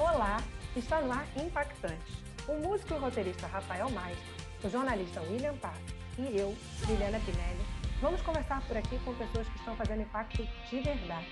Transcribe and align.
Olá, 0.00 0.36
está 0.76 1.00
no 1.00 1.10
ar 1.10 1.26
Impactantes. 1.36 2.22
O 2.46 2.52
músico 2.52 2.94
e 2.94 2.98
roteirista 2.98 3.48
Rafael 3.48 3.90
Mais, 3.90 4.16
o 4.62 4.70
jornalista 4.70 5.20
William 5.22 5.56
Paz 5.56 5.76
e 6.16 6.38
eu, 6.38 6.54
Liliana 6.86 7.18
Pinelli, 7.18 7.66
vamos 8.00 8.22
conversar 8.22 8.62
por 8.68 8.76
aqui 8.76 8.96
com 9.04 9.12
pessoas 9.14 9.48
que 9.48 9.58
estão 9.58 9.74
fazendo 9.74 10.02
impacto 10.02 10.46
de 10.70 10.80
verdade. 10.82 11.26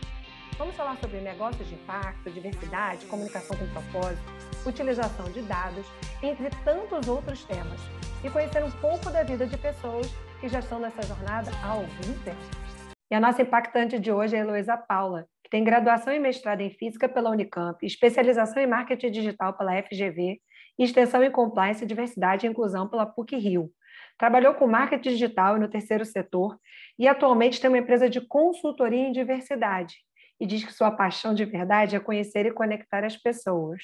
Vamos 0.59 0.75
falar 0.75 0.97
sobre 0.97 1.21
negócios 1.21 1.69
de 1.69 1.75
impacto, 1.75 2.29
diversidade, 2.29 3.07
comunicação 3.07 3.57
com 3.57 3.69
propósito, 3.69 4.33
utilização 4.67 5.31
de 5.31 5.43
dados, 5.43 5.87
entre 6.21 6.51
tantos 6.65 7.07
outros 7.07 7.45
temas, 7.45 7.81
e 8.25 8.29
conhecer 8.29 8.65
um 8.65 8.71
pouco 8.73 9.11
da 9.11 9.23
vida 9.23 9.47
de 9.47 9.57
pessoas 9.57 10.09
que 10.41 10.49
já 10.49 10.59
estão 10.59 10.81
nessa 10.81 11.03
jornada 11.03 11.53
há 11.63 11.69
algum 11.69 12.19
tempo. 12.25 12.67
E 13.09 13.15
a 13.15 13.21
nossa 13.21 13.43
impactante 13.43 14.01
de 14.01 14.11
hoje 14.11 14.35
é 14.35 14.41
a 14.41 14.43
Heloísa 14.43 14.77
Paula, 14.77 15.29
que 15.47 15.51
tem 15.51 15.63
graduação 15.63 16.13
e 16.13 16.19
mestrado 16.19 16.61
em 16.61 16.71
Física 16.71 17.09
pela 17.09 17.31
Unicamp, 17.31 17.79
especialização 17.87 18.61
em 18.61 18.67
Marketing 18.67 19.13
Digital 19.13 19.57
pela 19.57 19.81
FGV 19.81 20.41
extensão 20.77 21.23
em 21.23 21.31
Compliance, 21.31 21.87
Diversidade 21.87 22.45
e 22.45 22.51
Inclusão 22.51 22.89
pela 22.89 23.07
PUC-Rio. 23.07 23.71
Trabalhou 24.19 24.55
com 24.55 24.67
marketing 24.67 25.11
digital 25.11 25.57
e 25.57 25.61
no 25.61 25.69
terceiro 25.69 26.05
setor 26.05 26.59
e 26.99 27.07
atualmente 27.07 27.61
tem 27.61 27.71
uma 27.71 27.79
empresa 27.79 28.11
de 28.11 28.21
consultoria 28.21 29.07
em 29.07 29.13
diversidade 29.13 29.97
e 30.41 30.47
diz 30.47 30.65
que 30.65 30.73
sua 30.73 30.91
paixão 30.91 31.33
de 31.33 31.45
verdade 31.45 31.95
é 31.95 32.01
conhecer 32.01 32.45
e 32.45 32.53
conectar 32.53 33.05
as 33.05 33.17
pessoas. 33.17 33.83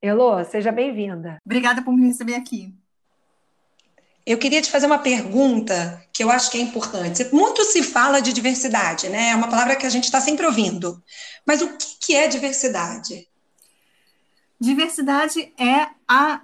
Elô, 0.00 0.42
seja 0.44 0.70
bem-vinda. 0.70 1.38
Obrigada 1.44 1.82
por 1.82 1.92
me 1.92 2.06
receber 2.06 2.34
aqui. 2.34 2.72
Eu 4.26 4.38
queria 4.38 4.62
te 4.62 4.70
fazer 4.70 4.86
uma 4.86 4.98
pergunta 4.98 6.02
que 6.12 6.24
eu 6.24 6.30
acho 6.30 6.50
que 6.50 6.56
é 6.56 6.60
importante. 6.60 7.28
Muito 7.32 7.62
se 7.64 7.82
fala 7.82 8.20
de 8.20 8.32
diversidade, 8.32 9.08
né? 9.08 9.30
É 9.30 9.36
uma 9.36 9.48
palavra 9.48 9.76
que 9.76 9.84
a 9.84 9.90
gente 9.90 10.04
está 10.04 10.20
sempre 10.20 10.46
ouvindo. 10.46 11.02
Mas 11.46 11.60
o 11.60 11.76
que 12.00 12.14
é 12.14 12.26
diversidade? 12.26 13.28
Diversidade 14.58 15.52
é 15.58 15.88
a 16.08 16.40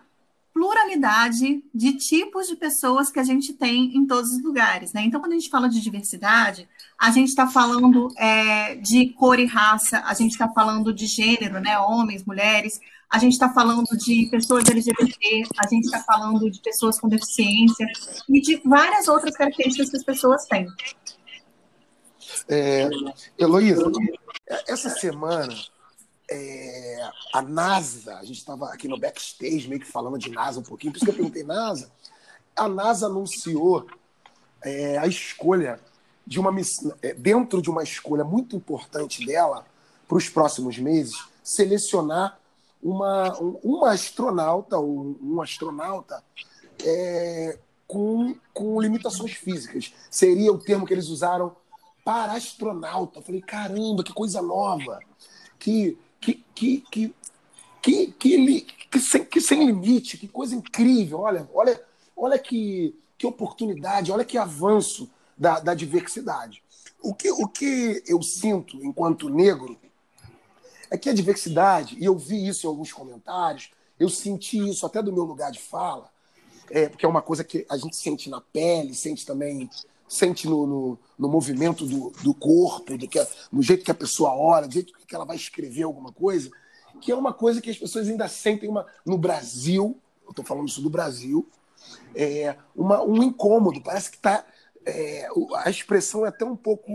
pluralidade 0.53 1.65
de 1.75 1.93
tipos 1.95 2.49
de 2.49 2.57
pessoas 2.57 3.11
que 3.11 3.19
a 3.19 3.25
gente 3.25 3.55
tem 3.55 3.97
em 3.97 4.07
todos 4.07 4.33
os 4.33 4.43
lugares, 4.43 4.93
né? 4.93 5.03
Então, 5.03 5.19
quando 5.19 5.33
a 5.33 5.37
gente 5.37 5.49
fala 5.49 5.69
de 5.69 5.81
diversidade, 5.81 6.69
a 6.99 7.11
gente 7.11 7.29
está 7.29 7.47
falando 7.47 8.09
é, 8.19 8.75
de 8.75 9.09
cor 9.11 9.39
e 9.39 9.47
raça, 9.47 10.03
a 10.05 10.13
gente 10.13 10.33
está 10.33 10.49
falando 10.49 10.93
de 10.93 11.07
gênero, 11.07 11.61
né? 11.61 11.79
Homens, 11.79 12.25
mulheres, 12.25 12.79
a 13.11 13.19
gente 13.19 13.33
está 13.33 13.49
falando 13.53 13.89
de 13.97 14.29
pessoas 14.31 14.69
LGBT, 14.69 15.43
a 15.59 15.67
gente 15.67 15.85
está 15.85 16.01
falando 16.05 16.49
de 16.49 16.61
pessoas 16.61 17.01
com 17.01 17.09
deficiência 17.09 17.87
e 18.29 18.41
de 18.41 18.63
várias 18.65 19.09
outras 19.09 19.37
características 19.37 19.91
que 19.91 19.97
as 19.97 20.05
pessoas 20.05 20.45
têm. 20.47 20.69
É, 22.49 22.89
Heloísa, 23.37 23.91
essa 24.69 24.89
semana 24.91 25.53
é, 26.31 27.11
a 27.35 27.43
NASA, 27.43 28.17
a 28.17 28.25
gente 28.25 28.39
estava 28.39 28.73
aqui 28.73 28.87
no 28.87 28.99
backstage 28.99 29.69
meio 29.69 29.81
que 29.81 29.87
falando 29.87 30.17
de 30.17 30.31
NASA 30.31 30.61
um 30.61 30.63
pouquinho, 30.63 30.93
por 30.93 30.99
isso 30.99 31.05
que 31.05 31.11
eu 31.11 31.17
perguntei 31.17 31.43
NASA. 31.43 31.91
A 32.55 32.69
NASA 32.69 33.07
anunciou 33.07 33.89
é, 34.63 34.99
a 34.99 35.07
escolha 35.09 35.81
de 36.25 36.39
uma 36.39 36.55
é, 37.03 37.13
dentro 37.15 37.61
de 37.61 37.69
uma 37.69 37.83
escolha 37.83 38.23
muito 38.23 38.55
importante 38.55 39.27
dela 39.27 39.67
para 40.07 40.17
os 40.17 40.29
próximos 40.29 40.79
meses, 40.79 41.25
selecionar 41.43 42.40
uma, 42.83 43.37
uma 43.39 43.91
astronauta 43.93 44.79
ou 44.79 45.17
um 45.23 45.41
astronauta 45.41 46.23
é, 46.85 47.59
com, 47.87 48.35
com 48.53 48.81
limitações 48.81 49.33
físicas. 49.33 49.93
Seria 50.11 50.53
o 50.53 50.59
termo 50.59 50.87
que 50.87 50.95
eles 50.95 51.09
usaram 51.09 51.55
para 52.05 52.33
astronauta. 52.33 53.19
Eu 53.19 53.23
falei, 53.23 53.41
caramba, 53.41 54.03
que 54.03 54.13
coisa 54.13 54.41
nova. 54.41 55.01
Que, 55.59 55.99
que, 56.21 56.43
que, 56.55 56.85
que, 56.91 57.15
que, 57.83 58.07
que, 58.13 58.61
que, 58.91 59.01
sem, 59.01 59.25
que 59.25 59.41
sem 59.41 59.67
limite, 59.67 60.17
que 60.17 60.29
coisa 60.29 60.55
incrível. 60.55 61.21
Olha, 61.21 61.49
olha, 61.53 61.81
olha 62.17 62.39
que, 62.39 62.95
que 63.19 63.27
oportunidade, 63.27 64.13
olha 64.13 64.25
que 64.25 64.39
avanço 64.39 65.11
da, 65.37 65.61
da 65.61 65.75
diversidade. 65.75 66.63
O 67.03 67.15
que, 67.15 67.31
o 67.31 67.49
que 67.49 68.03
eu 68.07 68.23
sinto 68.23 68.77
enquanto 68.85 69.29
negro 69.29 69.79
é 70.91 70.99
que 70.99 71.09
a 71.09 71.15
diversidade, 71.15 71.97
e 71.99 72.05
eu 72.05 72.17
vi 72.17 72.47
isso 72.49 72.67
em 72.67 72.69
alguns 72.69 72.93
comentários, 72.93 73.71
eu 73.99 74.09
senti 74.09 74.59
isso 74.69 74.85
até 74.85 75.03
do 75.03 75.13
meu 75.13 75.25
lugar 75.25 75.53
de 75.53 75.61
fala, 75.61 76.11
é, 76.71 76.89
porque 76.89 77.05
é 77.05 77.09
uma 77.09 77.23
coisa 77.23 77.45
que 77.45 77.67
a 77.69 77.77
gente 77.77 77.97
sente 77.97 78.31
na 78.31 78.41
pele, 78.41 78.95
sente 78.95 79.27
também, 79.27 79.69
sente 80.09 80.49
no, 80.49 80.67
no, 80.67 80.99
no 81.19 81.29
movimento 81.29 81.87
do, 81.87 82.11
do 82.23 82.35
corpo, 82.35 82.97
do 82.97 83.07
que, 83.07 83.25
jeito 83.61 83.85
que 83.85 83.91
a 83.91 83.95
pessoa 83.95 84.35
ora, 84.35 84.67
do 84.67 84.75
jeito 84.75 84.93
que 85.07 85.15
ela 85.15 85.25
vai 85.25 85.37
escrever 85.37 85.85
alguma 85.85 86.13
coisa, 86.13 86.51
que 87.01 87.13
é 87.13 87.15
uma 87.15 87.33
coisa 87.33 87.61
que 87.61 87.71
as 87.71 87.79
pessoas 87.79 88.09
ainda 88.09 88.29
sentem 88.29 88.69
uma, 88.69 88.87
no 89.05 89.17
Brasil, 89.17 89.97
eu 90.25 90.31
estou 90.31 90.45
falando 90.45 90.69
isso 90.69 90.83
do 90.83 90.91
Brasil, 90.91 91.49
é, 92.15 92.57
uma, 92.75 93.03
um 93.03 93.23
incômodo, 93.23 93.81
parece 93.81 94.11
que 94.11 94.17
está. 94.17 94.45
É, 94.85 95.29
a 95.57 95.69
expressão 95.69 96.25
é 96.25 96.29
até 96.29 96.45
um 96.45 96.57
pouco 96.57 96.93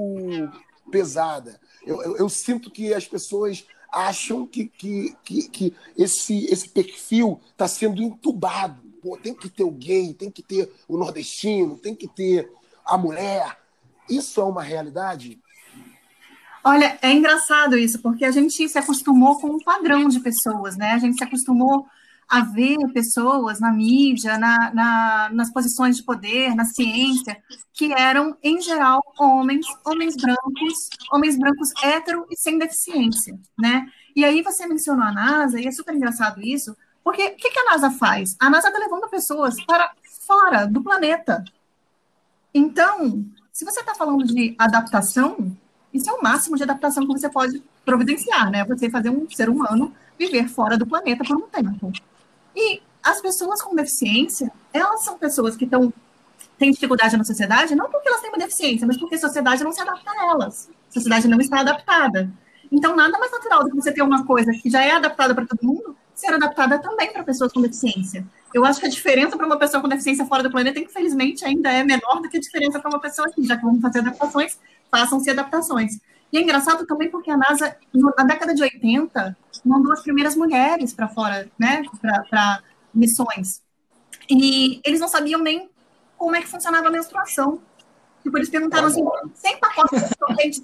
pesada. 0.91 1.59
Eu, 1.85 2.01
eu, 2.01 2.17
eu, 2.17 2.29
sinto 2.29 2.71
que 2.71 2.93
as 2.93 3.07
pessoas 3.07 3.65
acham 3.95 4.45
que, 4.45 4.65
que, 4.67 5.15
que, 5.23 5.47
que 5.47 5.73
esse, 5.97 6.45
esse 6.47 6.67
perfil 6.67 7.39
está 7.51 7.67
sendo 7.67 8.01
entubado. 8.01 8.81
Pô, 9.01 9.15
tem 9.15 9.33
que 9.33 9.49
ter 9.49 9.63
o 9.63 9.71
gay, 9.71 10.13
tem 10.13 10.29
que 10.29 10.43
ter 10.43 10.69
o 10.87 10.97
nordestino, 10.97 11.77
tem 11.77 11.95
que 11.95 12.07
ter 12.07 12.51
a 12.85 12.97
mulher. 12.97 13.57
Isso 14.09 14.41
é 14.41 14.43
uma 14.43 14.61
realidade? 14.61 15.39
Olha, 16.63 16.97
é 17.01 17.11
engraçado 17.11 17.77
isso, 17.77 17.99
porque 17.99 18.25
a 18.25 18.31
gente 18.31 18.67
se 18.67 18.77
acostumou 18.77 19.39
com 19.39 19.47
um 19.47 19.59
padrão 19.59 20.07
de 20.07 20.19
pessoas, 20.19 20.75
né? 20.75 20.91
A 20.91 20.97
gente 20.97 21.17
se 21.17 21.23
acostumou 21.23 21.85
a 22.27 22.41
ver 22.41 22.77
pessoas 22.93 23.59
na 23.59 23.71
mídia, 23.71 24.37
na, 24.37 24.73
na, 24.73 25.29
nas 25.31 25.51
posições 25.51 25.97
de 25.97 26.03
poder, 26.03 26.55
na 26.55 26.65
ciência, 26.65 27.41
que 27.73 27.93
eram, 27.93 28.35
em 28.41 28.61
geral, 28.61 29.01
homens, 29.19 29.65
homens 29.85 30.15
brancos, 30.15 30.89
homens 31.11 31.37
brancos 31.37 31.71
hétero 31.83 32.25
e 32.29 32.37
sem 32.37 32.57
deficiência, 32.57 33.39
né? 33.57 33.87
E 34.15 34.25
aí 34.25 34.41
você 34.41 34.65
mencionou 34.65 35.05
a 35.05 35.11
NASA, 35.11 35.59
e 35.59 35.67
é 35.67 35.71
super 35.71 35.93
engraçado 35.93 36.41
isso, 36.41 36.75
porque 37.03 37.23
o 37.23 37.35
que, 37.35 37.51
que 37.51 37.59
a 37.59 37.71
NASA 37.71 37.91
faz? 37.91 38.35
A 38.39 38.49
NASA 38.49 38.69
está 38.69 38.79
levando 38.79 39.09
pessoas 39.09 39.63
para 39.65 39.91
fora 40.25 40.65
do 40.65 40.81
planeta. 40.81 41.43
Então, 42.53 43.23
se 43.51 43.63
você 43.63 43.81
está 43.81 43.93
falando 43.93 44.25
de 44.25 44.55
adaptação, 44.57 45.55
isso 45.93 46.09
é 46.09 46.13
o 46.13 46.23
máximo 46.23 46.57
de 46.57 46.63
adaptação 46.63 47.05
que 47.05 47.13
você 47.13 47.29
pode 47.29 47.61
providenciar, 47.85 48.49
né? 48.49 48.65
Você 48.65 48.89
fazer 48.89 49.09
um 49.09 49.29
ser 49.29 49.49
humano 49.49 49.93
viver 50.17 50.47
fora 50.47 50.77
do 50.77 50.87
planeta 50.87 51.23
por 51.23 51.37
um 51.37 51.47
tempo. 51.47 51.91
E 52.55 52.81
as 53.03 53.21
pessoas 53.21 53.61
com 53.61 53.75
deficiência, 53.75 54.51
elas 54.73 55.03
são 55.03 55.17
pessoas 55.17 55.55
que 55.55 55.65
estão 55.65 55.93
têm 56.57 56.71
dificuldade 56.71 57.17
na 57.17 57.23
sociedade, 57.23 57.75
não 57.75 57.89
porque 57.89 58.07
elas 58.07 58.21
têm 58.21 58.29
uma 58.29 58.37
deficiência, 58.37 58.87
mas 58.87 58.97
porque 58.97 59.15
a 59.15 59.19
sociedade 59.19 59.63
não 59.63 59.71
se 59.71 59.81
adapta 59.81 60.09
a 60.09 60.31
elas. 60.31 60.69
A 60.89 60.93
sociedade 60.93 61.27
não 61.27 61.39
está 61.39 61.59
adaptada. 61.59 62.31
Então, 62.71 62.95
nada 62.95 63.17
mais 63.19 63.31
natural 63.31 63.63
do 63.63 63.69
que 63.69 63.75
você 63.75 63.91
ter 63.91 64.01
uma 64.01 64.25
coisa 64.25 64.51
que 64.53 64.69
já 64.69 64.81
é 64.81 64.91
adaptada 64.91 65.35
para 65.35 65.45
todo 65.45 65.59
mundo, 65.61 65.95
ser 66.15 66.33
adaptada 66.33 66.79
também 66.79 67.11
para 67.11 67.23
pessoas 67.23 67.51
com 67.51 67.61
deficiência. 67.61 68.25
Eu 68.53 68.65
acho 68.65 68.79
que 68.79 68.85
a 68.85 68.89
diferença 68.89 69.35
para 69.35 69.45
uma 69.45 69.57
pessoa 69.57 69.81
com 69.81 69.87
deficiência 69.87 70.25
fora 70.25 70.41
do 70.41 70.49
planeta, 70.49 70.79
infelizmente, 70.79 71.45
ainda 71.45 71.71
é 71.71 71.83
menor 71.83 72.21
do 72.21 72.29
que 72.29 72.37
a 72.37 72.39
diferença 72.39 72.79
para 72.79 72.89
uma 72.89 72.99
pessoa 72.99 73.27
aqui, 73.27 73.43
já 73.45 73.57
que 73.57 73.63
vamos 73.63 73.81
fazer 73.81 73.99
adaptações, 73.99 74.57
façam-se 74.89 75.29
adaptações. 75.29 75.99
E 76.31 76.37
é 76.37 76.41
engraçado 76.41 76.85
também 76.85 77.09
porque 77.09 77.29
a 77.29 77.37
NASA, 77.37 77.75
na 77.93 78.23
década 78.23 78.55
de 78.55 78.63
80, 78.63 79.37
mandou 79.65 79.91
as 79.91 80.01
primeiras 80.01 80.35
mulheres 80.35 80.93
para 80.93 81.07
fora, 81.07 81.49
né, 81.57 81.83
para 82.29 82.61
missões. 82.93 83.61
E 84.29 84.79
eles 84.85 84.99
não 84.99 85.07
sabiam 85.07 85.41
nem 85.41 85.69
como 86.17 86.35
é 86.35 86.41
que 86.41 86.47
funcionava 86.47 86.87
a 86.87 86.91
menstruação. 86.91 87.59
Tipo, 88.23 88.37
eles 88.37 88.49
perguntaram 88.49 88.87
assim, 88.87 89.03
100 89.33 89.59
pacotes 89.59 90.01
de 90.01 90.15
sorvete 90.17 90.61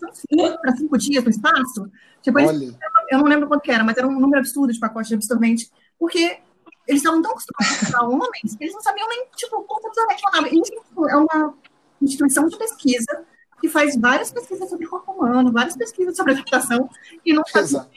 para 0.62 0.76
cinco 0.76 0.98
dias 0.98 1.24
no 1.24 1.30
espaço? 1.30 1.92
Tipo, 2.22 2.40
eles, 2.40 2.76
eu 3.10 3.20
não 3.20 3.26
lembro 3.26 3.48
quanto 3.48 3.62
que 3.62 3.72
era, 3.72 3.84
mas 3.84 3.98
era 3.98 4.08
um 4.08 4.20
número 4.20 4.40
absurdo 4.40 4.74
de 4.74 4.80
pacotes 4.80 5.10
de 5.10 5.16
absorvente, 5.16 5.70
porque 6.00 6.40
eles 6.88 7.02
estavam 7.02 7.22
tão 7.22 7.32
acostumados 7.32 7.94
a 7.94 8.04
homens 8.04 8.56
que 8.56 8.64
eles 8.64 8.74
não 8.74 8.82
sabiam 8.82 9.08
nem, 9.08 9.28
tipo, 9.36 9.62
quanto 9.64 9.88
absorvente 9.88 10.22
falava. 10.22 10.48
Isso 10.50 11.08
é 11.10 11.16
uma 11.16 11.54
instituição 12.02 12.48
de 12.48 12.58
pesquisa 12.58 13.26
que 13.62 13.70
faz 13.70 13.96
várias 13.96 14.32
pesquisas 14.32 14.70
sobre 14.70 14.88
corpo 14.88 15.12
humano, 15.12 15.52
várias 15.52 15.78
pesquisas 15.78 16.18
sobre 16.18 16.34
adaptação, 16.34 16.90
e 17.26 17.34
não 17.34 17.44
sabe 17.46 17.88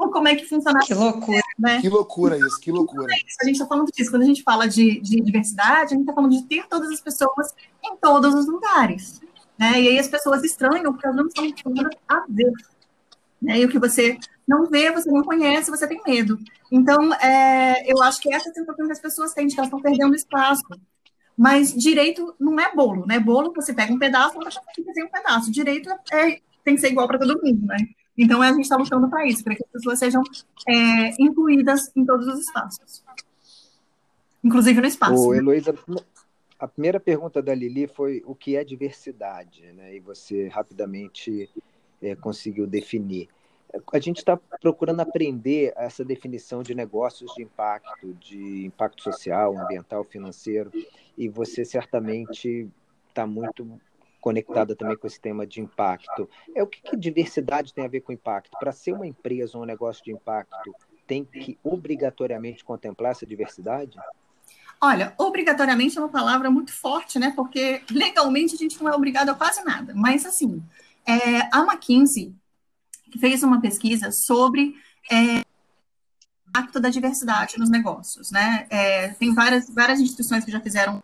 ou 0.00 0.10
como 0.10 0.28
é 0.28 0.34
que 0.34 0.46
funciona. 0.46 0.80
Que 0.80 0.94
loucura, 0.94 1.42
né? 1.58 1.80
Que 1.80 1.88
loucura 1.88 2.38
isso, 2.38 2.58
que 2.58 2.72
loucura. 2.72 3.12
É 3.12 3.16
a 3.42 3.44
gente 3.44 3.56
está 3.56 3.66
falando 3.66 3.90
disso. 3.92 4.10
Quando 4.10 4.22
a 4.22 4.26
gente 4.26 4.42
fala 4.42 4.66
de, 4.66 4.98
de 5.00 5.20
diversidade, 5.20 5.94
a 5.94 5.96
gente 5.96 6.00
está 6.00 6.14
falando 6.14 6.32
de 6.32 6.42
ter 6.44 6.66
todas 6.68 6.90
as 6.90 7.00
pessoas 7.00 7.54
em 7.84 7.96
todos 7.96 8.34
os 8.34 8.46
lugares. 8.46 9.20
Né? 9.58 9.82
E 9.82 9.88
aí 9.88 9.98
as 9.98 10.08
pessoas 10.08 10.42
estranham 10.42 10.92
porque 10.92 11.06
elas 11.06 11.16
não 11.16 11.26
estão 11.26 11.44
acostumadas 11.44 11.98
a 12.08 12.24
ver. 12.28 12.52
Né? 13.42 13.60
E 13.60 13.64
o 13.66 13.68
que 13.68 13.78
você 13.78 14.18
não 14.48 14.66
vê, 14.66 14.90
você 14.90 15.10
não 15.10 15.22
conhece, 15.22 15.70
você 15.70 15.86
tem 15.86 16.00
medo. 16.06 16.38
Então, 16.72 17.12
é, 17.14 17.84
eu 17.86 18.02
acho 18.02 18.20
que 18.20 18.32
essa 18.32 18.48
é 18.48 18.52
a 18.52 18.54
sensação 18.54 18.86
que 18.86 18.92
as 18.92 19.00
pessoas 19.00 19.34
têm, 19.34 19.46
de 19.46 19.54
que 19.54 19.60
elas 19.60 19.68
estão 19.68 19.82
perdendo 19.82 20.14
espaço. 20.14 20.62
Mas 21.40 21.72
direito 21.74 22.34
não 22.38 22.60
é 22.60 22.70
bolo, 22.74 23.06
né? 23.06 23.18
Bolo 23.18 23.50
você 23.56 23.72
pega 23.72 23.90
um 23.90 23.98
pedaço, 23.98 24.36
outra 24.36 24.52
tem 24.74 24.84
que 24.84 24.90
fazer 24.90 25.04
um 25.04 25.08
pedaço. 25.08 25.50
Direito 25.50 25.88
é, 26.12 26.38
tem 26.62 26.74
que 26.74 26.82
ser 26.82 26.88
igual 26.88 27.08
para 27.08 27.18
todo 27.18 27.40
mundo, 27.42 27.66
né? 27.66 27.78
Então, 28.18 28.42
a 28.42 28.52
gente 28.52 28.64
está 28.64 28.76
lutando 28.76 29.08
para 29.08 29.26
isso, 29.26 29.42
para 29.42 29.54
que 29.54 29.64
as 29.64 29.70
pessoas 29.70 29.98
sejam 29.98 30.22
é, 30.68 31.14
incluídas 31.18 31.90
em 31.96 32.04
todos 32.04 32.26
os 32.26 32.40
espaços, 32.40 33.02
inclusive 34.44 34.82
no 34.82 34.86
espaço. 34.86 35.28
Ô, 35.28 35.34
Heloísa, 35.34 35.74
a 36.58 36.68
primeira 36.68 37.00
pergunta 37.00 37.40
da 37.40 37.54
Lili 37.54 37.86
foi 37.86 38.22
o 38.26 38.34
que 38.34 38.54
é 38.54 38.62
diversidade, 38.62 39.62
né? 39.72 39.96
E 39.96 39.98
você 39.98 40.46
rapidamente 40.48 41.48
é, 42.02 42.14
conseguiu 42.14 42.66
definir. 42.66 43.30
A 43.92 43.98
gente 43.98 44.18
está 44.18 44.36
procurando 44.60 45.00
aprender 45.00 45.72
essa 45.76 46.04
definição 46.04 46.62
de 46.62 46.74
negócios 46.74 47.32
de 47.34 47.42
impacto, 47.42 48.14
de 48.14 48.64
impacto 48.66 49.02
social, 49.02 49.56
ambiental, 49.56 50.04
financeiro, 50.04 50.70
e 51.16 51.28
você 51.28 51.64
certamente 51.64 52.68
está 53.08 53.26
muito 53.26 53.80
conectada 54.20 54.76
também 54.76 54.96
com 54.96 55.06
esse 55.06 55.20
tema 55.20 55.46
de 55.46 55.60
impacto. 55.60 56.28
É 56.54 56.62
o 56.62 56.66
que, 56.66 56.82
que 56.82 56.96
diversidade 56.96 57.72
tem 57.72 57.84
a 57.84 57.88
ver 57.88 58.00
com 58.00 58.12
impacto? 58.12 58.56
Para 58.58 58.72
ser 58.72 58.92
uma 58.92 59.06
empresa 59.06 59.56
ou 59.56 59.64
um 59.64 59.66
negócio 59.66 60.04
de 60.04 60.12
impacto, 60.12 60.74
tem 61.06 61.24
que 61.24 61.58
obrigatoriamente 61.64 62.64
contemplar 62.64 63.12
essa 63.12 63.26
diversidade? 63.26 63.98
Olha, 64.80 65.14
obrigatoriamente 65.18 65.98
é 65.98 66.00
uma 66.00 66.08
palavra 66.08 66.50
muito 66.50 66.72
forte, 66.72 67.18
né? 67.18 67.32
Porque 67.34 67.82
legalmente 67.90 68.54
a 68.54 68.58
gente 68.58 68.82
não 68.82 68.90
é 68.90 68.94
obrigado 68.94 69.28
a 69.30 69.34
quase 69.34 69.62
nada. 69.64 69.92
Mas, 69.94 70.24
assim, 70.24 70.62
é, 71.06 71.40
a 71.52 71.60
McKinsey 71.60 72.34
fez 73.18 73.42
uma 73.42 73.60
pesquisa 73.60 74.10
sobre 74.10 74.74
é, 75.10 75.42
impacto 76.48 76.80
da 76.80 76.90
diversidade 76.90 77.58
nos 77.58 77.70
negócios, 77.70 78.30
né? 78.30 78.66
É, 78.70 79.08
tem 79.08 79.32
várias, 79.32 79.70
várias 79.70 80.00
instituições 80.00 80.44
que 80.44 80.50
já 80.50 80.60
fizeram 80.60 81.02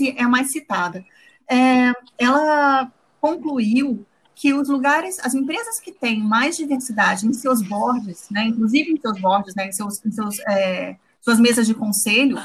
é 0.00 0.22
a 0.22 0.28
mais 0.28 0.52
citada. 0.52 1.04
É, 1.50 1.92
ela 2.16 2.92
concluiu 3.20 4.06
que 4.34 4.54
os 4.54 4.68
lugares, 4.68 5.18
as 5.20 5.34
empresas 5.34 5.80
que 5.80 5.90
têm 5.90 6.20
mais 6.20 6.56
diversidade 6.56 7.26
em 7.26 7.32
seus 7.32 7.60
boards, 7.60 8.28
né, 8.30 8.44
inclusive 8.44 8.92
em 8.92 9.00
seus 9.00 9.20
boards, 9.20 9.54
né, 9.56 9.66
em 9.66 9.72
seus, 9.72 10.04
em 10.04 10.12
seus 10.12 10.38
é, 10.46 10.96
suas 11.20 11.40
mesas 11.40 11.66
de 11.66 11.74
conselho, 11.74 12.38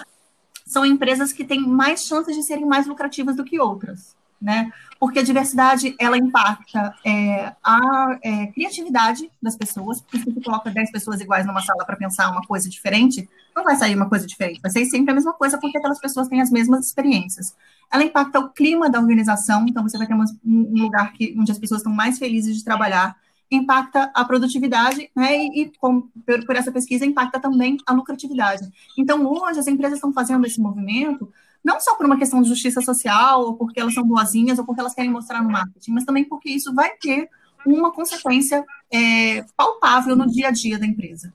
são 0.65 0.83
empresas 0.83 1.31
que 1.31 1.43
têm 1.43 1.61
mais 1.61 2.03
chances 2.05 2.35
de 2.35 2.41
serem 2.41 2.65
mais 2.65 2.87
lucrativas 2.87 3.35
do 3.35 3.43
que 3.43 3.59
outras, 3.59 4.15
né? 4.43 4.69
Porque 4.99 5.19
a 5.19 5.23
diversidade, 5.23 5.95
ela 5.97 6.17
impacta 6.17 6.93
é, 7.05 7.53
a 7.63 8.19
é, 8.21 8.47
criatividade 8.47 9.31
das 9.41 9.55
pessoas, 9.55 10.01
porque 10.01 10.19
se 10.19 10.25
você 10.25 10.41
coloca 10.41 10.69
10 10.69 10.91
pessoas 10.91 11.21
iguais 11.21 11.45
numa 11.45 11.61
sala 11.61 11.85
para 11.85 11.95
pensar 11.95 12.29
uma 12.29 12.41
coisa 12.41 12.69
diferente, 12.69 13.27
não 13.55 13.63
vai 13.63 13.75
sair 13.77 13.95
uma 13.95 14.09
coisa 14.09 14.27
diferente, 14.27 14.59
vai 14.61 14.69
sair 14.69 14.85
sempre 14.85 15.11
a 15.11 15.15
mesma 15.15 15.33
coisa, 15.33 15.57
porque 15.57 15.77
aquelas 15.77 15.99
pessoas 15.99 16.27
têm 16.27 16.41
as 16.41 16.51
mesmas 16.51 16.85
experiências. 16.85 17.55
Ela 17.91 18.03
impacta 18.03 18.39
o 18.39 18.49
clima 18.49 18.89
da 18.89 18.99
organização, 18.99 19.65
então 19.67 19.81
você 19.81 19.97
vai 19.97 20.07
ter 20.07 20.13
um 20.13 20.83
lugar 20.83 21.13
que, 21.13 21.33
onde 21.39 21.51
as 21.51 21.59
pessoas 21.59 21.79
estão 21.79 21.93
mais 21.93 22.19
felizes 22.19 22.57
de 22.57 22.63
trabalhar, 22.63 23.15
impacta 23.49 24.11
a 24.13 24.25
produtividade, 24.25 25.09
né, 25.15 25.37
e, 25.37 25.61
e 25.61 25.71
com, 25.79 26.01
por, 26.01 26.45
por, 26.45 26.55
essa 26.55 26.71
pesquisa 26.71 27.05
impacta 27.05 27.39
também 27.39 27.77
a 27.85 27.93
lucratividade. 27.93 28.67
Então, 28.97 29.25
hoje, 29.25 29.59
as 29.59 29.67
empresas 29.67 29.97
estão 29.97 30.11
fazendo 30.11 30.45
esse 30.45 30.59
movimento, 30.59 31.31
não 31.63 31.79
só 31.79 31.95
por 31.95 32.05
uma 32.05 32.17
questão 32.17 32.41
de 32.41 32.49
justiça 32.49 32.81
social, 32.81 33.41
ou 33.41 33.55
porque 33.55 33.79
elas 33.79 33.93
são 33.93 34.03
boazinhas, 34.03 34.59
ou 34.59 34.65
porque 34.65 34.81
elas 34.81 34.93
querem 34.93 35.11
mostrar 35.11 35.41
no 35.41 35.49
marketing, 35.49 35.91
mas 35.91 36.03
também 36.03 36.25
porque 36.25 36.49
isso 36.49 36.73
vai 36.73 36.91
ter 36.97 37.29
uma 37.65 37.91
consequência 37.91 38.65
é, 38.91 39.45
palpável 39.55 40.15
no 40.15 40.27
dia 40.29 40.49
a 40.49 40.51
dia 40.51 40.77
da 40.77 40.85
empresa. 40.85 41.33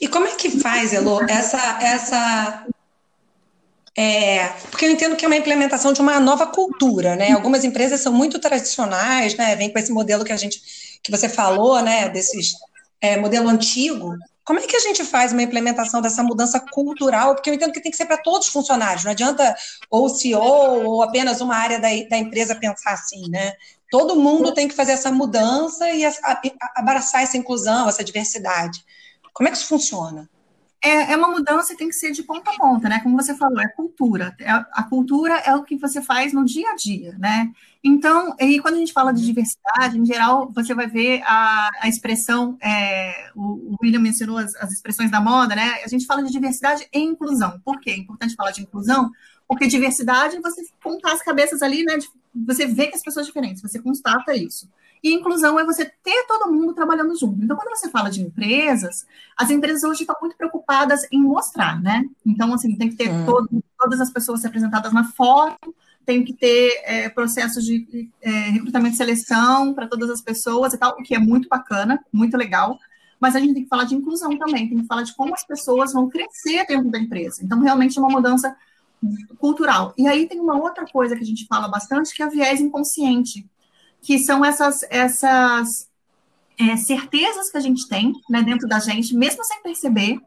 E 0.00 0.08
como 0.08 0.26
é 0.26 0.34
que 0.34 0.50
faz, 0.50 0.92
Elo, 0.92 1.22
essa, 1.22 1.78
essa 1.82 2.66
é, 3.96 4.48
porque 4.70 4.84
eu 4.84 4.90
entendo 4.90 5.16
que 5.16 5.24
é 5.24 5.28
uma 5.28 5.36
implementação 5.36 5.92
de 5.92 6.00
uma 6.00 6.20
nova 6.20 6.46
cultura, 6.46 7.16
né? 7.16 7.32
Algumas 7.32 7.64
empresas 7.64 8.00
são 8.00 8.12
muito 8.12 8.38
tradicionais, 8.38 9.36
né? 9.36 9.56
Vem 9.56 9.72
com 9.72 9.78
esse 9.78 9.92
modelo 9.92 10.24
que 10.24 10.32
a 10.32 10.36
gente, 10.36 10.60
que 11.02 11.10
você 11.10 11.28
falou, 11.28 11.82
né? 11.82 12.08
Desses 12.08 12.52
é, 13.00 13.16
modelo 13.16 13.48
antigo. 13.48 14.14
Como 14.50 14.58
é 14.58 14.66
que 14.66 14.74
a 14.74 14.80
gente 14.80 15.04
faz 15.04 15.30
uma 15.30 15.44
implementação 15.44 16.02
dessa 16.02 16.24
mudança 16.24 16.58
cultural? 16.58 17.36
Porque 17.36 17.48
eu 17.48 17.54
entendo 17.54 17.70
que 17.70 17.80
tem 17.80 17.92
que 17.92 17.96
ser 17.96 18.06
para 18.06 18.18
todos 18.18 18.48
os 18.48 18.52
funcionários. 18.52 19.04
Não 19.04 19.12
adianta 19.12 19.54
ou 19.88 20.06
o 20.06 20.08
CEO 20.08 20.86
ou 20.86 21.04
apenas 21.04 21.40
uma 21.40 21.54
área 21.54 21.78
da, 21.78 21.86
da 22.10 22.16
empresa 22.18 22.56
pensar 22.56 22.94
assim, 22.94 23.30
né? 23.30 23.52
Todo 23.88 24.16
mundo 24.16 24.52
tem 24.52 24.66
que 24.66 24.74
fazer 24.74 24.90
essa 24.90 25.12
mudança 25.12 25.88
e 25.92 26.02
abraçar 26.74 27.22
essa 27.22 27.36
inclusão, 27.36 27.88
essa 27.88 28.02
diversidade. 28.02 28.84
Como 29.32 29.48
é 29.48 29.52
que 29.52 29.56
isso 29.56 29.68
funciona? 29.68 30.28
É, 30.82 31.12
é, 31.12 31.16
uma 31.16 31.28
mudança 31.28 31.72
e 31.72 31.76
tem 31.76 31.88
que 31.88 31.94
ser 31.94 32.10
de 32.10 32.22
ponta 32.22 32.50
a 32.50 32.56
ponta, 32.56 32.88
né? 32.88 33.00
Como 33.00 33.14
você 33.14 33.34
falou, 33.34 33.60
é 33.60 33.68
cultura. 33.68 34.34
É, 34.38 34.50
a 34.50 34.82
cultura 34.82 35.34
é 35.34 35.54
o 35.54 35.62
que 35.62 35.76
você 35.76 36.00
faz 36.00 36.32
no 36.32 36.44
dia 36.44 36.70
a 36.70 36.74
dia, 36.74 37.14
né? 37.18 37.52
Então, 37.84 38.34
e 38.40 38.60
quando 38.60 38.74
a 38.74 38.78
gente 38.78 38.92
fala 38.92 39.12
de 39.12 39.24
diversidade, 39.24 39.98
em 39.98 40.06
geral, 40.06 40.50
você 40.50 40.74
vai 40.74 40.86
ver 40.86 41.22
a, 41.24 41.68
a 41.80 41.88
expressão, 41.88 42.56
é, 42.62 43.30
o, 43.34 43.72
o, 43.72 43.76
William 43.82 44.00
mencionou 44.00 44.38
as, 44.38 44.54
as, 44.56 44.72
expressões 44.72 45.10
da 45.10 45.20
moda, 45.20 45.54
né? 45.54 45.80
A 45.84 45.88
gente 45.88 46.06
fala 46.06 46.22
de 46.22 46.32
diversidade 46.32 46.88
e 46.92 46.98
inclusão. 46.98 47.60
Por 47.62 47.78
quê? 47.78 47.90
É 47.90 47.96
importante 47.98 48.34
falar 48.34 48.50
de 48.50 48.62
inclusão, 48.62 49.10
porque 49.46 49.66
diversidade 49.66 50.36
é 50.36 50.40
você 50.40 50.62
contar 50.82 51.12
as 51.12 51.22
cabeças 51.22 51.60
ali, 51.60 51.84
né? 51.84 51.98
Você 52.46 52.66
vê 52.66 52.86
que 52.86 52.96
as 52.96 53.02
pessoas 53.02 53.26
são 53.26 53.34
diferentes, 53.34 53.60
você 53.60 53.78
constata 53.80 54.34
isso. 54.34 54.66
E 55.02 55.14
inclusão 55.14 55.58
é 55.58 55.64
você 55.64 55.84
ter 55.84 56.26
todo 56.26 56.52
mundo 56.52 56.74
trabalhando 56.74 57.16
junto. 57.18 57.42
Então, 57.42 57.56
quando 57.56 57.76
você 57.76 57.88
fala 57.88 58.10
de 58.10 58.20
empresas, 58.20 59.06
as 59.36 59.50
empresas 59.50 59.82
hoje 59.82 60.02
estão 60.02 60.16
muito 60.20 60.36
preocupadas 60.36 61.06
em 61.10 61.22
mostrar, 61.22 61.80
né? 61.80 62.04
Então, 62.24 62.52
assim, 62.52 62.76
tem 62.76 62.90
que 62.90 62.96
ter 62.96 63.08
todo, 63.24 63.48
todas 63.78 64.00
as 64.00 64.10
pessoas 64.10 64.42
representadas 64.42 64.92
na 64.92 65.04
foto, 65.04 65.74
tem 66.04 66.22
que 66.24 66.34
ter 66.34 66.82
é, 66.84 67.08
processos 67.08 67.64
de 67.64 68.10
é, 68.20 68.30
recrutamento 68.30 68.94
e 68.94 68.98
seleção 68.98 69.72
para 69.72 69.86
todas 69.86 70.10
as 70.10 70.20
pessoas 70.20 70.74
e 70.74 70.78
tal, 70.78 70.92
o 70.92 71.02
que 71.02 71.14
é 71.14 71.18
muito 71.18 71.48
bacana, 71.48 72.04
muito 72.12 72.36
legal. 72.36 72.78
Mas 73.18 73.36
a 73.36 73.40
gente 73.40 73.54
tem 73.54 73.62
que 73.62 73.68
falar 73.68 73.84
de 73.84 73.94
inclusão 73.94 74.36
também, 74.38 74.68
tem 74.68 74.78
que 74.78 74.86
falar 74.86 75.02
de 75.02 75.14
como 75.14 75.34
as 75.34 75.46
pessoas 75.46 75.92
vão 75.92 76.08
crescer 76.08 76.66
dentro 76.66 76.90
da 76.90 76.98
empresa. 76.98 77.42
Então, 77.42 77.60
realmente, 77.60 77.98
é 77.98 78.02
uma 78.02 78.10
mudança 78.10 78.54
cultural. 79.38 79.94
E 79.96 80.06
aí 80.06 80.26
tem 80.26 80.40
uma 80.40 80.58
outra 80.58 80.84
coisa 80.86 81.16
que 81.16 81.22
a 81.22 81.26
gente 81.26 81.46
fala 81.46 81.68
bastante, 81.68 82.14
que 82.14 82.22
é 82.22 82.26
a 82.26 82.28
viés 82.28 82.60
inconsciente 82.60 83.46
que 84.02 84.18
são 84.18 84.44
essas, 84.44 84.82
essas 84.90 85.88
é, 86.58 86.76
certezas 86.76 87.50
que 87.50 87.58
a 87.58 87.60
gente 87.60 87.88
tem 87.88 88.12
né, 88.28 88.42
dentro 88.42 88.68
da 88.68 88.78
gente, 88.78 89.14
mesmo 89.14 89.44
sem 89.44 89.62
perceber, 89.62 90.20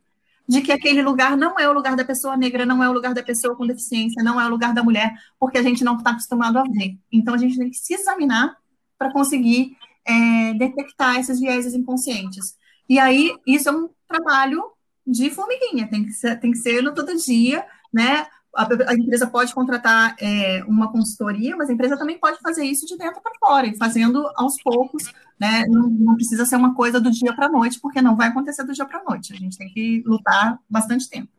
de 0.47 0.61
que 0.61 0.71
aquele 0.71 1.01
lugar 1.01 1.37
não 1.37 1.57
é 1.57 1.67
o 1.69 1.73
lugar 1.73 1.95
da 1.95 2.03
pessoa 2.03 2.35
negra, 2.35 2.65
não 2.65 2.83
é 2.83 2.89
o 2.89 2.93
lugar 2.93 3.13
da 3.13 3.23
pessoa 3.23 3.55
com 3.55 3.65
deficiência, 3.65 4.23
não 4.23 4.39
é 4.39 4.45
o 4.45 4.49
lugar 4.49 4.73
da 4.73 4.83
mulher, 4.83 5.13
porque 5.39 5.57
a 5.57 5.63
gente 5.63 5.83
não 5.83 5.97
está 5.97 6.11
acostumado 6.11 6.57
a 6.59 6.63
ver. 6.63 6.97
Então, 7.11 7.33
a 7.33 7.37
gente 7.37 7.57
tem 7.57 7.69
que 7.69 7.77
se 7.77 7.93
examinar 7.93 8.55
para 8.97 9.11
conseguir 9.11 9.77
é, 10.05 10.53
detectar 10.55 11.17
esses 11.17 11.39
vieses 11.39 11.73
inconscientes. 11.73 12.55
E 12.89 12.99
aí, 12.99 13.33
isso 13.47 13.69
é 13.69 13.71
um 13.71 13.89
trabalho 14.07 14.63
de 15.05 15.29
formiguinha, 15.29 15.87
tem 15.87 16.05
que 16.05 16.11
ser, 16.11 16.39
tem 16.39 16.51
que 16.51 16.57
ser 16.57 16.81
no 16.81 16.93
todo 16.93 17.15
dia, 17.17 17.65
né? 17.91 18.25
A, 18.55 18.93
empresa 18.93 19.25
pode 19.25 19.53
contratar 19.53 20.15
é, 20.19 20.63
uma 20.67 20.91
consultoria, 20.91 21.55
mas 21.55 21.69
a 21.69 21.73
empresa 21.73 21.97
também 21.97 22.19
pode 22.19 22.39
fazer 22.39 22.63
isso 22.63 22.85
de 22.85 22.95
dentro 22.97 23.21
para 23.21 23.31
fora, 23.39 23.67
e 23.67 23.75
fazendo 23.75 24.29
aos 24.35 24.61
poucos, 24.61 25.03
né? 25.39 25.65
Não, 25.67 25.89
não 25.89 26.15
precisa 26.15 26.45
ser 26.45 26.55
uma 26.55 26.75
coisa 26.75 27.01
do 27.01 27.09
dia 27.09 27.33
para 27.33 27.47
a 27.47 27.49
noite, 27.49 27.79
porque 27.79 28.01
não 28.01 28.15
vai 28.15 28.27
acontecer 28.27 28.63
do 28.63 28.73
dia 28.73 28.85
para 28.85 28.99
a 28.99 29.03
noite. 29.03 29.33
A 29.33 29.35
gente 29.35 29.57
tem 29.57 29.69
que 29.69 30.03
lutar 30.05 30.59
bastante 30.69 31.09
tempo. 31.09 31.29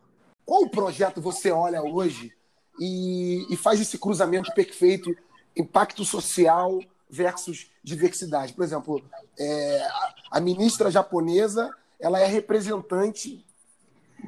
Qual 0.44 0.68
projeto 0.68 1.20
você 1.20 1.50
olha 1.50 1.82
hoje 1.82 2.32
e, 2.80 3.46
e 3.48 3.56
faz 3.56 3.80
esse 3.80 3.96
cruzamento 3.96 4.52
perfeito, 4.52 5.14
impacto 5.56 6.04
social 6.04 6.80
versus 7.08 7.70
diversidade? 7.82 8.52
Por 8.52 8.64
exemplo, 8.64 9.02
é, 9.38 9.86
a, 9.86 10.14
a 10.32 10.40
ministra 10.40 10.90
japonesa 10.90 11.72
ela 12.00 12.18
é 12.18 12.26
representante 12.26 13.44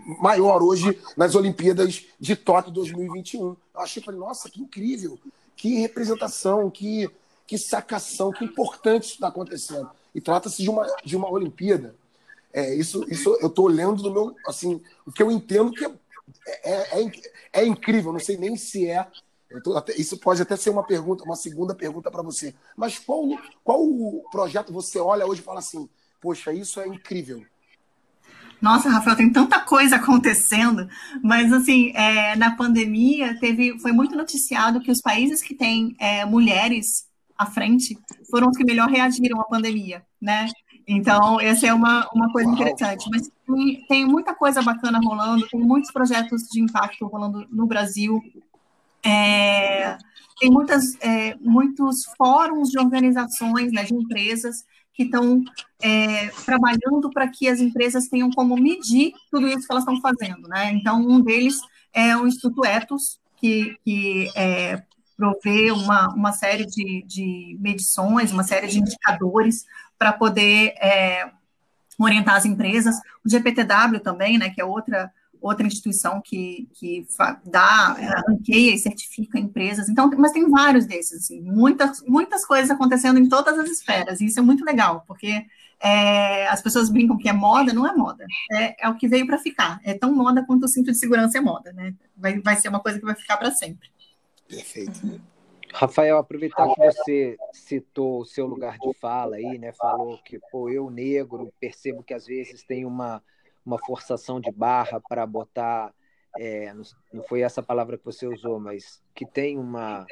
maior 0.06 0.62
hoje 0.62 0.98
nas 1.16 1.34
Olimpíadas 1.34 2.04
de 2.18 2.36
Tóquio 2.36 2.72
2021. 2.72 3.56
Eu 3.74 3.80
achei, 3.80 4.02
falei, 4.02 4.20
nossa, 4.20 4.48
que 4.48 4.60
incrível, 4.60 5.18
que 5.56 5.80
representação, 5.80 6.70
que, 6.70 7.10
que 7.46 7.58
sacação, 7.58 8.30
que 8.30 8.44
importante 8.44 9.04
isso 9.04 9.14
está 9.14 9.28
acontecendo. 9.28 9.90
E 10.14 10.20
trata-se 10.20 10.62
de 10.62 10.70
uma, 10.70 10.86
de 11.04 11.16
uma 11.16 11.30
Olimpíada. 11.30 11.94
É, 12.52 12.74
isso, 12.74 13.04
isso 13.10 13.36
eu 13.40 13.48
estou 13.48 13.66
olhando 13.66 14.02
do 14.02 14.10
meu, 14.10 14.34
assim, 14.46 14.80
o 15.04 15.12
que 15.12 15.22
eu 15.22 15.30
entendo 15.30 15.72
que 15.72 15.84
é, 15.84 15.90
é, 16.64 17.02
é, 17.02 17.12
é 17.52 17.66
incrível, 17.66 18.12
não 18.12 18.20
sei 18.20 18.36
nem 18.36 18.56
se 18.56 18.88
é. 18.88 19.06
Até, 19.76 19.94
isso 19.96 20.18
pode 20.18 20.40
até 20.42 20.56
ser 20.56 20.70
uma 20.70 20.84
pergunta, 20.84 21.24
uma 21.24 21.36
segunda 21.36 21.74
pergunta 21.74 22.10
para 22.10 22.22
você. 22.22 22.54
Mas 22.76 22.98
qual, 22.98 23.24
qual 23.62 23.86
projeto 24.30 24.72
você 24.72 24.98
olha 24.98 25.26
hoje 25.26 25.40
e 25.40 25.44
fala 25.44 25.58
assim, 25.58 25.88
poxa, 26.20 26.52
isso 26.52 26.80
é 26.80 26.86
incrível? 26.86 27.44
Nossa, 28.60 28.88
Rafael, 28.88 29.16
tem 29.16 29.30
tanta 29.30 29.60
coisa 29.60 29.96
acontecendo, 29.96 30.88
mas 31.22 31.52
assim, 31.52 31.92
é, 31.94 32.34
na 32.36 32.56
pandemia 32.56 33.38
teve, 33.38 33.78
foi 33.80 33.92
muito 33.92 34.16
noticiado 34.16 34.80
que 34.80 34.90
os 34.90 35.00
países 35.00 35.42
que 35.42 35.54
têm 35.54 35.94
é, 35.98 36.24
mulheres 36.24 37.06
à 37.36 37.44
frente 37.44 37.98
foram 38.30 38.48
os 38.48 38.56
que 38.56 38.64
melhor 38.64 38.88
reagiram 38.88 39.40
à 39.40 39.44
pandemia, 39.44 40.02
né? 40.20 40.48
Então, 40.88 41.40
essa 41.40 41.66
é 41.66 41.74
uma, 41.74 42.08
uma 42.14 42.30
coisa 42.30 42.48
Uau. 42.48 42.56
interessante. 42.56 43.08
Mas 43.10 43.28
tem, 43.46 43.86
tem, 43.88 44.06
muita 44.06 44.32
coisa 44.34 44.62
bacana 44.62 45.00
rolando, 45.02 45.46
tem 45.48 45.60
muitos 45.60 45.90
projetos 45.90 46.42
de 46.42 46.60
impacto 46.60 47.06
rolando 47.06 47.46
no 47.50 47.66
Brasil. 47.66 48.22
É, 49.04 49.98
tem 50.38 50.50
muitas, 50.50 50.96
é, 51.00 51.34
muitos 51.40 52.04
fóruns 52.16 52.70
de 52.70 52.78
organizações, 52.78 53.72
né, 53.72 53.84
de 53.84 53.94
empresas, 53.94 54.64
que 54.92 55.04
estão 55.04 55.44
é, 55.82 56.28
trabalhando 56.44 57.10
para 57.12 57.28
que 57.28 57.48
as 57.48 57.60
empresas 57.60 58.08
tenham 58.08 58.30
como 58.30 58.56
medir 58.56 59.12
tudo 59.30 59.46
isso 59.46 59.66
que 59.66 59.72
elas 59.72 59.84
estão 59.84 60.00
fazendo. 60.00 60.48
Né? 60.48 60.72
Então, 60.72 61.00
um 61.00 61.20
deles 61.20 61.60
é 61.92 62.16
o 62.16 62.26
Instituto 62.26 62.64
Etos, 62.64 63.20
que, 63.36 63.76
que 63.84 64.30
é, 64.34 64.82
provê 65.16 65.70
uma, 65.70 66.08
uma 66.14 66.32
série 66.32 66.64
de, 66.66 67.02
de 67.06 67.58
medições, 67.60 68.32
uma 68.32 68.42
série 68.42 68.68
de 68.68 68.78
indicadores 68.78 69.66
para 69.98 70.12
poder 70.12 70.74
é, 70.80 71.30
orientar 71.98 72.36
as 72.36 72.44
empresas. 72.46 72.96
O 73.24 73.28
GPTW 73.28 74.00
também, 74.02 74.38
né, 74.38 74.50
que 74.50 74.60
é 74.60 74.64
outra 74.64 75.10
outra 75.46 75.66
instituição 75.66 76.20
que, 76.24 76.68
que 76.74 77.06
dá, 77.44 77.96
ranqueia 78.28 78.74
e 78.74 78.78
certifica 78.78 79.38
empresas. 79.38 79.88
Então, 79.88 80.10
mas 80.18 80.32
tem 80.32 80.48
vários 80.48 80.86
desses, 80.86 81.24
assim, 81.24 81.40
muitas, 81.40 82.02
muitas 82.02 82.44
coisas 82.44 82.70
acontecendo 82.70 83.18
em 83.18 83.28
todas 83.28 83.58
as 83.58 83.70
esferas, 83.70 84.20
e 84.20 84.26
isso 84.26 84.38
é 84.38 84.42
muito 84.42 84.64
legal, 84.64 85.04
porque 85.06 85.46
é, 85.80 86.46
as 86.48 86.60
pessoas 86.62 86.88
brincam 86.88 87.16
que 87.16 87.28
é 87.28 87.32
moda, 87.32 87.72
não 87.72 87.86
é 87.86 87.94
moda, 87.94 88.26
é, 88.52 88.86
é 88.86 88.88
o 88.88 88.96
que 88.96 89.08
veio 89.08 89.26
para 89.26 89.38
ficar. 89.38 89.80
É 89.84 89.94
tão 89.94 90.14
moda 90.14 90.44
quanto 90.44 90.64
o 90.64 90.68
cinto 90.68 90.90
de 90.90 90.98
segurança 90.98 91.38
é 91.38 91.40
moda, 91.40 91.72
né? 91.72 91.94
Vai, 92.16 92.40
vai 92.40 92.56
ser 92.56 92.68
uma 92.68 92.80
coisa 92.80 92.98
que 92.98 93.04
vai 93.04 93.14
ficar 93.14 93.36
para 93.36 93.50
sempre. 93.50 93.88
Perfeito. 94.48 95.20
Rafael, 95.72 96.16
aproveitar 96.16 96.68
que 96.72 96.80
você 96.80 97.36
citou 97.52 98.20
o 98.20 98.24
seu 98.24 98.46
lugar 98.46 98.78
de 98.78 98.94
fala 98.94 99.36
aí, 99.36 99.58
né? 99.58 99.72
Falou 99.72 100.18
que, 100.24 100.38
pô, 100.50 100.70
eu 100.70 100.88
negro 100.90 101.52
percebo 101.60 102.02
que 102.02 102.14
às 102.14 102.24
vezes 102.24 102.62
tem 102.62 102.86
uma 102.86 103.22
uma 103.66 103.78
forçação 103.78 104.40
de 104.40 104.50
barra 104.52 105.00
para 105.00 105.26
botar, 105.26 105.92
é, 106.38 106.72
não 107.12 107.22
foi 107.24 107.40
essa 107.40 107.62
palavra 107.62 107.98
que 107.98 108.04
você 108.04 108.26
usou, 108.26 108.60
mas 108.60 109.02
que 109.12 109.26
tem 109.26 109.58
uma. 109.58 110.06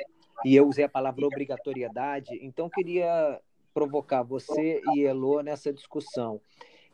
E 0.45 0.57
eu 0.57 0.69
usei 0.69 0.85
a 0.85 0.89
palavra 0.89 1.25
obrigatoriedade, 1.25 2.39
então 2.43 2.69
queria 2.69 3.41
provocar 3.73 4.23
você 4.23 4.83
e 4.95 5.05
Elo 5.05 5.41
nessa 5.43 5.73
discussão. 5.73 6.41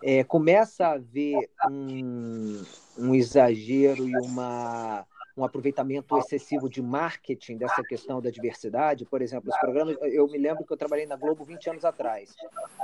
É, 0.03 0.23
começa 0.25 0.87
a 0.87 0.93
haver 0.93 1.51
um, 1.69 2.63
um 2.99 3.15
exagero 3.15 4.09
e 4.09 4.17
uma 4.17 5.07
um 5.37 5.45
aproveitamento 5.45 6.17
excessivo 6.19 6.69
de 6.69 6.83
marketing 6.83 7.57
dessa 7.57 7.83
questão 7.83 8.21
da 8.21 8.31
diversidade. 8.31 9.05
Por 9.05 9.23
exemplo, 9.23 9.51
os 9.51 9.59
programas. 9.59 9.97
Eu 10.03 10.27
me 10.29 10.39
lembro 10.39 10.65
que 10.65 10.73
eu 10.73 10.77
trabalhei 10.77 11.07
na 11.07 11.17
Globo 11.17 11.45
20 11.45 11.71
anos 11.71 11.85
atrás 11.85 12.35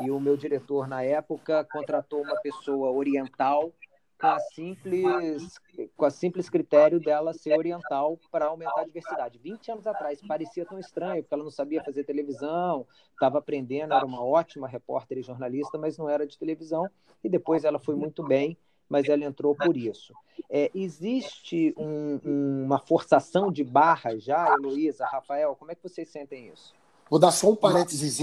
e 0.01 0.11
o 0.11 0.21
meu 0.21 0.37
diretor, 0.37 0.89
na 0.89 1.03
época, 1.03 1.67
contratou 1.71 2.23
uma 2.23 2.37
pessoa 2.41 2.91
oriental 2.91 3.73
com 4.19 4.27
a 4.27 4.41
simples, 4.41 5.61
com 5.95 6.05
a 6.05 6.11
simples 6.11 6.49
critério 6.49 6.99
dela 6.99 7.35
ser 7.35 7.57
oriental 7.57 8.19
para 8.31 8.47
aumentar 8.47 8.81
a 8.81 8.85
diversidade. 8.85 9.39
20 9.39 9.73
anos 9.73 9.87
atrás 9.87 10.21
parecia 10.27 10.65
tão 10.65 10.79
estranho, 10.79 11.23
porque 11.23 11.35
ela 11.35 11.45
não 11.45 11.51
sabia 11.51 11.85
fazer 11.85 12.05
televisão, 12.05 12.87
estava 13.13 13.39
aprendendo, 13.39 13.93
era 13.93 14.07
uma 14.07 14.25
ótima 14.25 14.67
repórter 14.67 15.19
e 15.19 15.23
jornalista, 15.23 15.77
mas 15.77 15.99
não 15.99 16.09
era 16.09 16.27
de 16.27 16.39
televisão, 16.39 16.89
e 17.23 17.29
depois 17.29 17.65
ela 17.65 17.79
foi 17.79 17.95
muito 17.95 18.23
bem 18.23 18.57
mas 18.89 19.09
ela 19.09 19.25
entrou 19.25 19.55
por 19.55 19.77
isso. 19.77 20.13
É, 20.49 20.71
existe 20.75 21.75
um, 21.77 22.21
um, 22.25 22.65
uma 22.65 22.79
forçação 22.79 23.51
de 23.51 23.65
barra 23.65 24.17
já, 24.19 24.55
Heloísa, 24.55 25.07
Rafael? 25.07 25.57
Como 25.57 25.73
é 25.73 25.75
que 25.75 25.83
vocês 25.83 26.09
sentem 26.09 26.51
isso? 26.53 26.73
Vou 27.11 27.19
dar 27.19 27.33
só 27.33 27.51
um 27.51 27.57
parênteses, 27.57 28.19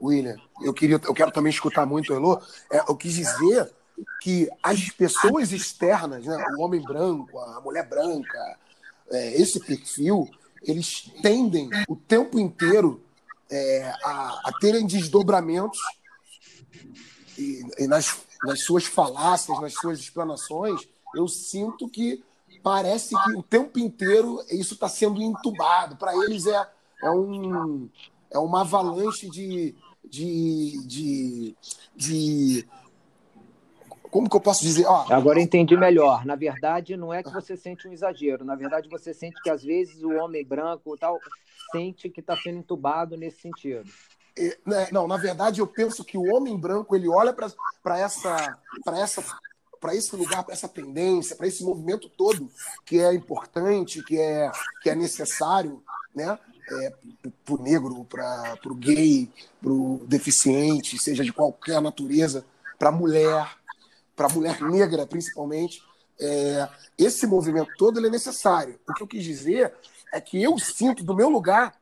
William. 0.00 0.36
Eu, 0.62 0.74
queria, 0.74 1.00
eu 1.02 1.14
quero 1.14 1.30
também 1.30 1.50
escutar 1.50 1.86
muito 1.86 2.12
o 2.12 2.16
Elo. 2.16 2.42
É, 2.70 2.78
eu 2.88 2.96
quis 2.96 3.14
dizer 3.14 3.72
que 4.20 4.48
as 4.62 4.90
pessoas 4.90 5.52
externas, 5.52 6.26
né, 6.26 6.44
o 6.58 6.62
homem 6.62 6.80
branco, 6.80 7.38
a 7.38 7.60
mulher 7.60 7.88
branca, 7.88 8.58
é, 9.10 9.40
esse 9.40 9.60
perfil, 9.60 10.28
eles 10.62 11.10
tendem 11.22 11.70
o 11.88 11.94
tempo 11.94 12.38
inteiro 12.38 13.02
é, 13.50 13.92
a, 14.02 14.40
a 14.46 14.52
terem 14.60 14.86
desdobramentos 14.86 15.78
e, 17.38 17.62
e 17.78 17.86
nas 17.86 18.24
nas 18.44 18.60
suas 18.62 18.84
falácias, 18.84 19.60
nas 19.60 19.74
suas 19.74 19.98
explanações, 19.98 20.88
eu 21.14 21.26
sinto 21.26 21.88
que 21.88 22.22
parece 22.62 23.14
que 23.24 23.36
o 23.36 23.42
tempo 23.42 23.78
inteiro 23.78 24.40
isso 24.50 24.74
está 24.74 24.88
sendo 24.88 25.22
entubado. 25.22 25.96
Para 25.96 26.14
eles 26.24 26.46
é, 26.46 26.68
é, 27.02 27.10
um, 27.10 27.88
é 28.30 28.38
uma 28.38 28.60
avalanche 28.60 29.28
de, 29.28 29.74
de, 30.04 30.86
de, 30.86 31.56
de 31.96 32.68
como 34.10 34.30
que 34.30 34.36
eu 34.36 34.40
posso 34.40 34.62
dizer? 34.62 34.86
Ó, 34.86 35.06
Agora 35.12 35.40
entendi 35.40 35.76
melhor. 35.76 36.24
Na 36.24 36.36
verdade, 36.36 36.96
não 36.96 37.12
é 37.12 37.22
que 37.22 37.32
você 37.32 37.56
sente 37.56 37.88
um 37.88 37.92
exagero. 37.92 38.44
Na 38.44 38.54
verdade, 38.54 38.88
você 38.88 39.12
sente 39.12 39.40
que 39.42 39.50
às 39.50 39.64
vezes 39.64 40.02
o 40.02 40.10
homem 40.12 40.44
branco 40.44 40.96
tal 40.96 41.18
sente 41.72 42.08
que 42.08 42.20
está 42.20 42.36
sendo 42.36 42.58
entubado 42.58 43.16
nesse 43.16 43.40
sentido. 43.40 43.90
Né, 44.66 44.88
não, 44.90 45.06
na 45.06 45.16
verdade, 45.16 45.60
eu 45.60 45.66
penso 45.66 46.04
que 46.04 46.18
o 46.18 46.34
homem 46.34 46.58
branco 46.58 46.96
ele 46.96 47.08
olha 47.08 47.32
para 47.32 47.98
essa, 47.98 48.58
essa, 48.94 49.38
para 49.80 49.94
esse 49.94 50.16
lugar, 50.16 50.42
para 50.42 50.54
essa 50.54 50.68
tendência, 50.68 51.36
para 51.36 51.46
esse 51.46 51.62
movimento 51.62 52.08
todo 52.08 52.50
que 52.84 52.98
é 52.98 53.14
importante, 53.14 54.02
que 54.02 54.18
é, 54.18 54.50
que 54.82 54.90
é 54.90 54.94
necessário, 54.94 55.82
né? 56.14 56.38
É, 56.72 56.94
para 57.44 57.54
o 57.54 57.62
negro, 57.62 58.04
para 58.06 58.58
o 58.64 58.74
gay, 58.74 59.30
para 59.60 59.70
o 59.70 60.00
deficiente, 60.06 60.98
seja 60.98 61.22
de 61.22 61.32
qualquer 61.32 61.80
natureza, 61.82 62.44
para 62.78 62.88
a 62.88 62.92
mulher, 62.92 63.46
para 64.16 64.26
a 64.26 64.30
mulher 64.30 64.60
negra 64.62 65.06
principalmente. 65.06 65.82
É, 66.18 66.68
esse 66.96 67.26
movimento 67.26 67.70
todo 67.76 67.98
ele 67.98 68.06
é 68.06 68.10
necessário. 68.10 68.80
O 68.88 68.94
que 68.94 69.02
eu 69.02 69.06
quis 69.06 69.22
dizer 69.22 69.74
é 70.12 70.20
que 70.20 70.42
eu 70.42 70.58
sinto 70.58 71.04
do 71.04 71.14
meu 71.14 71.28
lugar, 71.28 71.74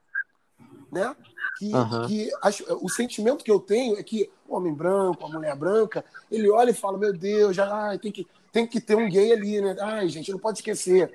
né? 0.90 1.14
Que, 1.62 1.74
uhum. 1.74 2.06
que 2.08 2.30
as, 2.42 2.60
o 2.80 2.88
sentimento 2.88 3.44
que 3.44 3.50
eu 3.50 3.60
tenho 3.60 3.96
é 3.96 4.02
que 4.02 4.28
o 4.48 4.56
homem 4.56 4.74
branco, 4.74 5.24
a 5.24 5.28
mulher 5.28 5.54
branca, 5.54 6.04
ele 6.30 6.50
olha 6.50 6.70
e 6.70 6.74
fala: 6.74 6.98
Meu 6.98 7.12
Deus, 7.12 7.54
já 7.54 7.96
tem, 7.98 8.10
que, 8.10 8.26
tem 8.50 8.66
que 8.66 8.80
ter 8.80 8.96
um 8.96 9.08
gay 9.08 9.32
ali, 9.32 9.60
né? 9.60 9.76
Ai, 9.80 10.08
gente, 10.08 10.32
não 10.32 10.38
pode 10.38 10.58
esquecer. 10.58 11.12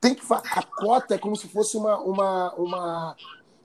Tem 0.00 0.14
que 0.14 0.22
a 0.30 0.62
cota 0.62 1.14
é 1.14 1.18
como 1.18 1.36
se 1.36 1.46
fosse 1.48 1.76
uma 1.76 1.98
uma 1.98 2.54
uma 2.54 3.16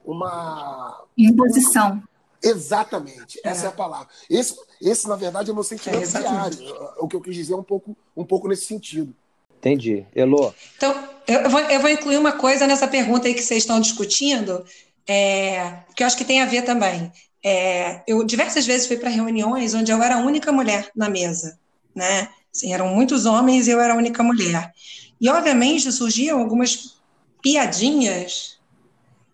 uma 0.04 1.04
imposição. 1.16 2.02
Exatamente, 2.42 3.40
essa 3.42 3.62
é. 3.62 3.66
é 3.66 3.68
a 3.68 3.72
palavra. 3.72 4.08
Esse, 4.28 4.54
esse, 4.80 5.08
na 5.08 5.16
verdade, 5.16 5.48
é 5.48 5.52
o 5.52 5.54
meu 5.54 5.64
sentimento 5.64 6.16
é, 6.16 6.20
diário. 6.20 6.58
O 6.98 7.08
que 7.08 7.16
eu 7.16 7.20
quis 7.20 7.34
dizer 7.34 7.54
é 7.54 7.56
um 7.56 7.62
pouco, 7.62 7.96
um 8.14 8.24
pouco 8.24 8.46
nesse 8.46 8.66
sentido. 8.66 9.12
Entendi. 9.58 10.06
Elô? 10.14 10.52
Então, 10.76 10.94
eu 11.26 11.50
vou, 11.50 11.60
eu 11.60 11.80
vou 11.80 11.90
incluir 11.90 12.18
uma 12.18 12.32
coisa 12.32 12.66
nessa 12.66 12.86
pergunta 12.86 13.26
aí 13.26 13.34
que 13.34 13.42
vocês 13.42 13.62
estão 13.62 13.80
discutindo, 13.80 14.64
é, 15.08 15.78
que 15.94 16.02
eu 16.02 16.06
acho 16.06 16.16
que 16.16 16.24
tem 16.24 16.42
a 16.42 16.46
ver 16.46 16.62
também. 16.62 17.12
É, 17.44 18.02
eu 18.06 18.24
diversas 18.24 18.66
vezes 18.66 18.86
fui 18.86 18.96
para 18.96 19.10
reuniões 19.10 19.74
onde 19.74 19.92
eu 19.92 20.02
era 20.02 20.16
a 20.16 20.24
única 20.24 20.50
mulher 20.50 20.90
na 20.96 21.08
mesa, 21.08 21.58
né? 21.94 22.28
Assim, 22.54 22.72
eram 22.72 22.88
muitos 22.88 23.26
homens 23.26 23.68
e 23.68 23.70
eu 23.70 23.80
era 23.80 23.94
a 23.94 23.96
única 23.96 24.22
mulher. 24.22 24.72
E, 25.20 25.28
obviamente, 25.28 25.90
surgiam 25.92 26.40
algumas 26.40 26.96
piadinhas, 27.42 28.58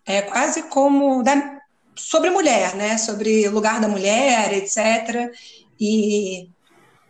é, 0.04 0.22
quase 0.22 0.64
como 0.64 1.22
da, 1.22 1.60
sobre 1.96 2.30
mulher, 2.30 2.74
né? 2.74 2.98
Sobre 2.98 3.48
o 3.48 3.52
lugar 3.52 3.80
da 3.80 3.88
mulher, 3.88 4.52
etc. 4.52 5.32
E 5.80 6.48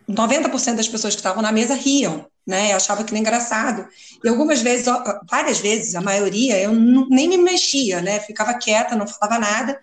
90% 0.09 0.75
das 0.75 0.87
pessoas 0.87 1.15
que 1.15 1.19
estavam 1.19 1.41
na 1.41 1.51
mesa 1.51 1.73
riam 1.73 2.25
né? 2.45 2.71
Eu 2.71 2.77
achava 2.77 3.01
aquilo 3.01 3.19
engraçado. 3.19 3.87
E 4.23 4.27
algumas 4.27 4.61
vezes, 4.61 4.85
várias 5.29 5.59
vezes, 5.59 5.95
a 5.95 6.01
maioria, 6.01 6.59
eu 6.59 6.71
nem 6.73 7.27
me 7.27 7.37
mexia, 7.37 8.01
né? 8.01 8.19
Ficava 8.19 8.53
quieta, 8.53 8.95
não 8.95 9.07
falava 9.07 9.39
nada. 9.39 9.79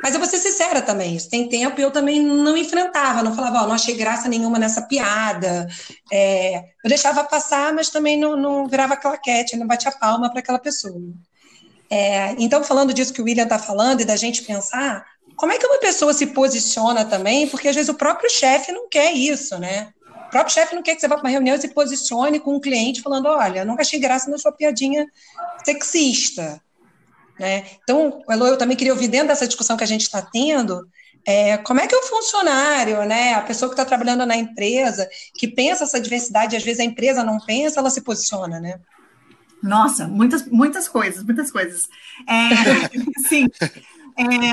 Mas 0.00 0.14
eu 0.14 0.20
vou 0.20 0.28
ser 0.28 0.38
sincera 0.38 0.80
também, 0.80 1.16
isso 1.16 1.28
tem 1.28 1.48
tempo 1.48 1.80
eu 1.80 1.90
também 1.90 2.20
não 2.20 2.56
enfrentava, 2.56 3.20
não 3.20 3.34
falava, 3.34 3.62
ó, 3.62 3.66
não 3.66 3.74
achei 3.74 3.96
graça 3.96 4.28
nenhuma 4.28 4.56
nessa 4.56 4.82
piada. 4.82 5.66
É, 6.12 6.58
eu 6.84 6.88
deixava 6.88 7.24
passar, 7.24 7.72
mas 7.72 7.90
também 7.90 8.16
não, 8.16 8.36
não 8.36 8.68
virava 8.68 8.96
claquete, 8.96 9.56
não 9.56 9.66
batia 9.66 9.90
palma 9.90 10.30
para 10.30 10.38
aquela 10.38 10.58
pessoa. 10.58 11.00
É, 11.90 12.34
então, 12.38 12.62
falando 12.62 12.94
disso 12.94 13.12
que 13.12 13.20
o 13.20 13.24
William 13.24 13.44
está 13.44 13.58
falando 13.58 14.00
e 14.00 14.04
da 14.04 14.14
gente 14.14 14.42
pensar, 14.42 15.04
como 15.36 15.52
é 15.52 15.58
que 15.58 15.66
uma 15.66 15.78
pessoa 15.78 16.12
se 16.12 16.26
posiciona 16.26 17.04
também? 17.04 17.48
Porque 17.48 17.68
às 17.68 17.74
vezes 17.74 17.88
o 17.88 17.94
próprio 17.94 18.30
chefe 18.30 18.70
não 18.70 18.88
quer 18.88 19.12
isso, 19.12 19.58
né? 19.58 19.92
O 20.28 20.30
próprio 20.30 20.54
chefe 20.54 20.74
não 20.74 20.82
quer 20.82 20.94
que 20.94 21.00
você 21.00 21.08
vá 21.08 21.16
para 21.16 21.24
uma 21.24 21.30
reunião 21.30 21.56
e 21.56 21.60
se 21.60 21.68
posicione 21.68 22.38
com 22.38 22.54
um 22.54 22.60
cliente 22.60 23.00
falando: 23.00 23.26
olha, 23.26 23.64
não 23.64 23.76
achei 23.78 23.98
graça 23.98 24.30
na 24.30 24.36
sua 24.36 24.52
piadinha 24.52 25.06
sexista. 25.64 26.60
Né? 27.40 27.64
Então, 27.82 28.22
Elo, 28.28 28.46
eu 28.46 28.58
também 28.58 28.76
queria 28.76 28.92
ouvir 28.92 29.08
dentro 29.08 29.28
dessa 29.28 29.46
discussão 29.46 29.76
que 29.76 29.84
a 29.84 29.86
gente 29.86 30.02
está 30.02 30.20
tendo, 30.20 30.86
é, 31.24 31.56
como 31.56 31.80
é 31.80 31.86
que 31.86 31.96
o 31.96 32.02
funcionário, 32.02 33.06
né, 33.06 33.34
a 33.34 33.40
pessoa 33.40 33.70
que 33.70 33.72
está 33.72 33.86
trabalhando 33.86 34.26
na 34.26 34.36
empresa, 34.36 35.08
que 35.34 35.48
pensa 35.48 35.84
essa 35.84 36.00
diversidade, 36.00 36.56
às 36.56 36.62
vezes 36.62 36.80
a 36.80 36.84
empresa 36.84 37.24
não 37.24 37.40
pensa, 37.40 37.80
ela 37.80 37.90
se 37.90 38.02
posiciona, 38.02 38.60
né? 38.60 38.78
Nossa, 39.62 40.06
muitas, 40.06 40.46
muitas 40.46 40.88
coisas, 40.88 41.24
muitas 41.24 41.50
coisas. 41.50 41.84
É, 42.28 42.88
sim, 43.28 43.46
é, 44.18 44.52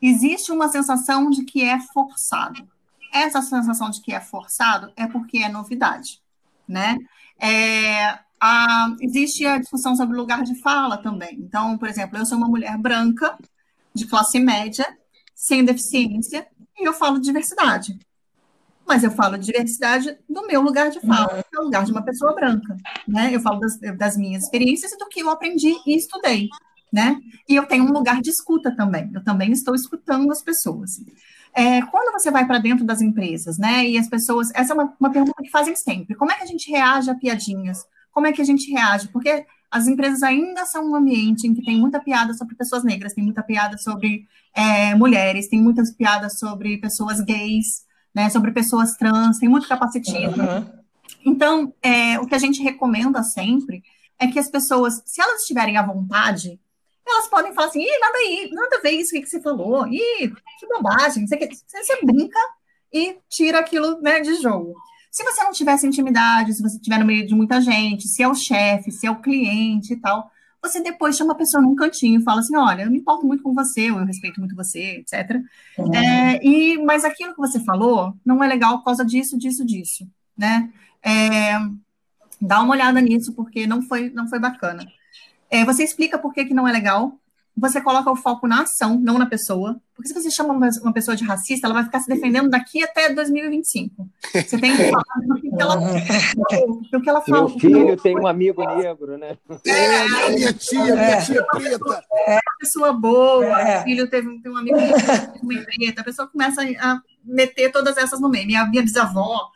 existe 0.00 0.50
uma 0.50 0.68
sensação 0.68 1.30
de 1.30 1.44
que 1.44 1.62
é 1.62 1.78
forçado 1.78 2.66
essa 3.12 3.42
sensação 3.42 3.90
de 3.90 4.00
que 4.00 4.12
é 4.12 4.20
forçado 4.20 4.92
é 4.96 5.06
porque 5.06 5.38
é 5.38 5.48
novidade, 5.48 6.20
né? 6.66 6.96
É, 7.40 8.18
a, 8.40 8.96
existe 9.00 9.46
a 9.46 9.58
discussão 9.58 9.94
sobre 9.94 10.16
lugar 10.16 10.42
de 10.42 10.54
fala 10.60 10.96
também. 10.96 11.36
Então, 11.40 11.78
por 11.78 11.88
exemplo, 11.88 12.18
eu 12.18 12.26
sou 12.26 12.38
uma 12.38 12.48
mulher 12.48 12.76
branca, 12.76 13.36
de 13.94 14.06
classe 14.06 14.40
média, 14.40 14.86
sem 15.34 15.64
deficiência, 15.64 16.46
e 16.78 16.86
eu 16.86 16.92
falo 16.92 17.18
de 17.18 17.26
diversidade. 17.26 17.98
Mas 18.86 19.04
eu 19.04 19.10
falo 19.10 19.38
de 19.38 19.46
diversidade 19.46 20.18
do 20.28 20.46
meu 20.46 20.60
lugar 20.60 20.90
de 20.90 21.00
fala, 21.00 21.36
uhum. 21.36 21.42
que 21.42 21.56
é 21.56 21.60
o 21.60 21.64
lugar 21.64 21.84
de 21.84 21.92
uma 21.92 22.02
pessoa 22.02 22.34
branca. 22.34 22.76
Né? 23.06 23.34
Eu 23.34 23.40
falo 23.40 23.60
das, 23.60 23.78
das 23.96 24.16
minhas 24.16 24.44
experiências 24.44 24.92
e 24.92 24.98
do 24.98 25.08
que 25.08 25.20
eu 25.20 25.30
aprendi 25.30 25.74
e 25.86 25.96
estudei. 25.96 26.48
Né? 26.92 27.18
E 27.48 27.54
eu 27.54 27.66
tenho 27.66 27.84
um 27.84 27.92
lugar 27.92 28.20
de 28.20 28.30
escuta 28.30 28.74
também. 28.74 29.10
Eu 29.14 29.22
também 29.22 29.52
estou 29.52 29.74
escutando 29.74 30.30
as 30.30 30.42
pessoas. 30.42 31.00
É, 31.54 31.82
quando 31.82 32.12
você 32.12 32.30
vai 32.30 32.46
para 32.46 32.58
dentro 32.58 32.84
das 32.84 33.00
empresas, 33.00 33.58
né? 33.58 33.86
E 33.86 33.98
as 33.98 34.08
pessoas. 34.08 34.50
Essa 34.54 34.72
é 34.72 34.74
uma, 34.74 34.94
uma 34.98 35.10
pergunta 35.10 35.42
que 35.42 35.50
fazem 35.50 35.76
sempre. 35.76 36.14
Como 36.14 36.32
é 36.32 36.34
que 36.34 36.42
a 36.42 36.46
gente 36.46 36.70
reage 36.70 37.10
a 37.10 37.14
piadinhas? 37.14 37.84
Como 38.10 38.26
é 38.26 38.32
que 38.32 38.40
a 38.40 38.44
gente 38.44 38.70
reage? 38.70 39.08
Porque 39.08 39.44
as 39.70 39.86
empresas 39.86 40.22
ainda 40.22 40.66
são 40.66 40.90
um 40.90 40.94
ambiente 40.94 41.46
em 41.46 41.54
que 41.54 41.64
tem 41.64 41.78
muita 41.78 41.98
piada 41.98 42.34
sobre 42.34 42.54
pessoas 42.54 42.84
negras, 42.84 43.14
tem 43.14 43.24
muita 43.24 43.42
piada 43.42 43.78
sobre 43.78 44.26
é, 44.54 44.94
mulheres, 44.94 45.48
tem 45.48 45.62
muitas 45.62 45.90
piadas 45.90 46.38
sobre 46.38 46.76
pessoas 46.76 47.20
gays, 47.22 47.82
né, 48.14 48.28
sobre 48.28 48.52
pessoas 48.52 48.96
trans, 48.96 49.38
tem 49.38 49.48
muito 49.48 49.66
capacitismo. 49.66 50.42
Uhum. 50.42 50.66
Então, 51.24 51.72
é, 51.82 52.20
o 52.20 52.26
que 52.26 52.34
a 52.34 52.38
gente 52.38 52.62
recomenda 52.62 53.22
sempre 53.22 53.82
é 54.18 54.26
que 54.26 54.38
as 54.38 54.50
pessoas, 54.50 55.02
se 55.06 55.22
elas 55.22 55.40
estiverem 55.40 55.78
à 55.78 55.82
vontade, 55.82 56.60
elas 57.06 57.28
podem 57.28 57.52
falar 57.52 57.68
assim, 57.68 57.82
Ih, 57.82 57.98
nada 58.00 58.18
aí, 58.18 58.50
nada 58.52 58.76
a 58.76 58.80
ver 58.80 58.92
isso 58.92 59.12
que 59.12 59.26
você 59.26 59.40
falou, 59.40 59.86
Ih, 59.86 60.32
que 60.58 60.66
bobagem, 60.66 61.26
você, 61.26 61.36
você 61.36 62.04
brinca 62.04 62.38
e 62.92 63.16
tira 63.28 63.58
aquilo 63.58 64.00
né, 64.00 64.20
de 64.20 64.34
jogo. 64.36 64.74
Se 65.10 65.22
você 65.24 65.44
não 65.44 65.52
tivesse 65.52 65.86
intimidade, 65.86 66.54
se 66.54 66.62
você 66.62 66.76
estiver 66.76 66.98
no 66.98 67.04
meio 67.04 67.26
de 67.26 67.34
muita 67.34 67.60
gente, 67.60 68.08
se 68.08 68.22
é 68.22 68.28
o 68.28 68.34
chefe, 68.34 68.90
se 68.90 69.06
é 69.06 69.10
o 69.10 69.20
cliente 69.20 69.92
e 69.92 69.96
tal, 69.96 70.30
você 70.62 70.80
depois 70.80 71.16
chama 71.16 71.32
a 71.32 71.36
pessoa 71.36 71.62
num 71.62 71.74
cantinho 71.74 72.20
e 72.20 72.22
fala 72.22 72.40
assim, 72.40 72.56
olha, 72.56 72.82
eu 72.82 72.90
me 72.90 72.98
importo 72.98 73.26
muito 73.26 73.42
com 73.42 73.52
você, 73.52 73.90
eu 73.90 74.04
respeito 74.04 74.38
muito 74.38 74.54
você, 74.54 74.98
etc. 75.00 75.42
Uhum. 75.76 75.92
É, 75.92 76.40
e, 76.42 76.78
mas 76.78 77.04
aquilo 77.04 77.34
que 77.34 77.40
você 77.40 77.58
falou 77.60 78.14
não 78.24 78.42
é 78.42 78.46
legal 78.46 78.78
por 78.78 78.84
causa 78.84 79.04
disso, 79.04 79.36
disso, 79.36 79.66
disso, 79.66 80.06
né? 80.36 80.70
É, 81.04 81.58
dá 82.40 82.62
uma 82.62 82.72
olhada 82.72 83.00
nisso, 83.00 83.32
porque 83.34 83.66
não 83.66 83.82
foi, 83.82 84.08
não 84.10 84.28
foi 84.28 84.38
bacana. 84.38 84.86
É, 85.52 85.66
você 85.66 85.84
explica 85.84 86.18
por 86.18 86.32
que, 86.32 86.46
que 86.46 86.54
não 86.54 86.66
é 86.66 86.72
legal, 86.72 87.12
você 87.54 87.78
coloca 87.78 88.10
o 88.10 88.16
foco 88.16 88.48
na 88.48 88.62
ação, 88.62 88.98
não 88.98 89.18
na 89.18 89.26
pessoa. 89.26 89.78
Porque 89.94 90.08
se 90.08 90.14
você 90.14 90.30
chama 90.30 90.54
uma 90.54 90.92
pessoa 90.92 91.14
de 91.14 91.22
racista, 91.24 91.66
ela 91.66 91.74
vai 91.74 91.84
ficar 91.84 92.00
se 92.00 92.08
defendendo 92.08 92.48
daqui 92.48 92.82
até 92.82 93.12
2025. 93.12 94.08
Você 94.32 94.58
tem 94.58 94.74
que 94.74 94.90
falar 94.90 95.04
do 95.26 95.34
que, 95.34 95.50
ela, 95.60 95.76
do 96.90 97.00
que 97.02 97.10
ela 97.10 97.20
fala. 97.20 97.48
Meu 97.50 97.58
filho 97.58 97.96
tem 97.98 98.18
um 98.18 98.26
amigo 98.26 98.64
negro, 98.76 99.18
né? 99.18 99.36
É, 99.66 100.30
minha 100.30 100.54
tia, 100.54 100.82
minha 100.82 100.96
é. 100.96 101.20
tia 101.20 101.44
preta. 101.44 102.04
É 102.26 102.32
uma 102.32 102.58
pessoa 102.58 102.92
boa, 102.94 103.60
é. 103.60 103.82
filho 103.84 104.08
teve, 104.08 104.40
tem 104.40 104.50
um 104.50 104.56
amigo 104.56 104.78
negro, 104.78 105.76
preta. 105.76 106.00
A 106.00 106.04
pessoa 106.04 106.28
começa 106.28 106.62
a 106.62 107.02
meter 107.22 107.70
todas 107.70 107.98
essas 107.98 108.18
no 108.18 108.30
meio. 108.30 108.46
Minha, 108.46 108.64
minha 108.64 108.82
bisavó. 108.82 109.50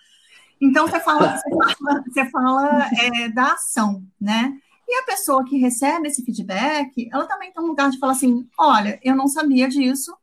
Então, 0.60 0.86
você 0.86 1.00
fala, 1.00 1.38
você 1.38 1.50
fala, 1.50 2.04
você 2.06 2.30
fala 2.30 2.88
é, 2.98 3.28
da 3.30 3.54
ação, 3.54 4.02
né? 4.20 4.52
E 4.88 5.00
a 5.00 5.04
pessoa 5.04 5.44
que 5.44 5.58
recebe 5.58 6.08
esse 6.08 6.24
feedback, 6.24 7.08
ela 7.12 7.26
também 7.26 7.52
tem 7.52 7.62
um 7.62 7.66
lugar 7.66 7.90
de 7.90 7.98
falar 7.98 8.12
assim: 8.12 8.48
olha, 8.58 8.98
eu 9.02 9.16
não 9.16 9.26
sabia 9.26 9.68
disso. 9.68 10.16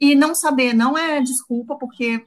E 0.00 0.14
não 0.14 0.34
saber 0.34 0.74
não 0.74 0.98
é 0.98 1.20
desculpa, 1.20 1.76
porque 1.76 2.22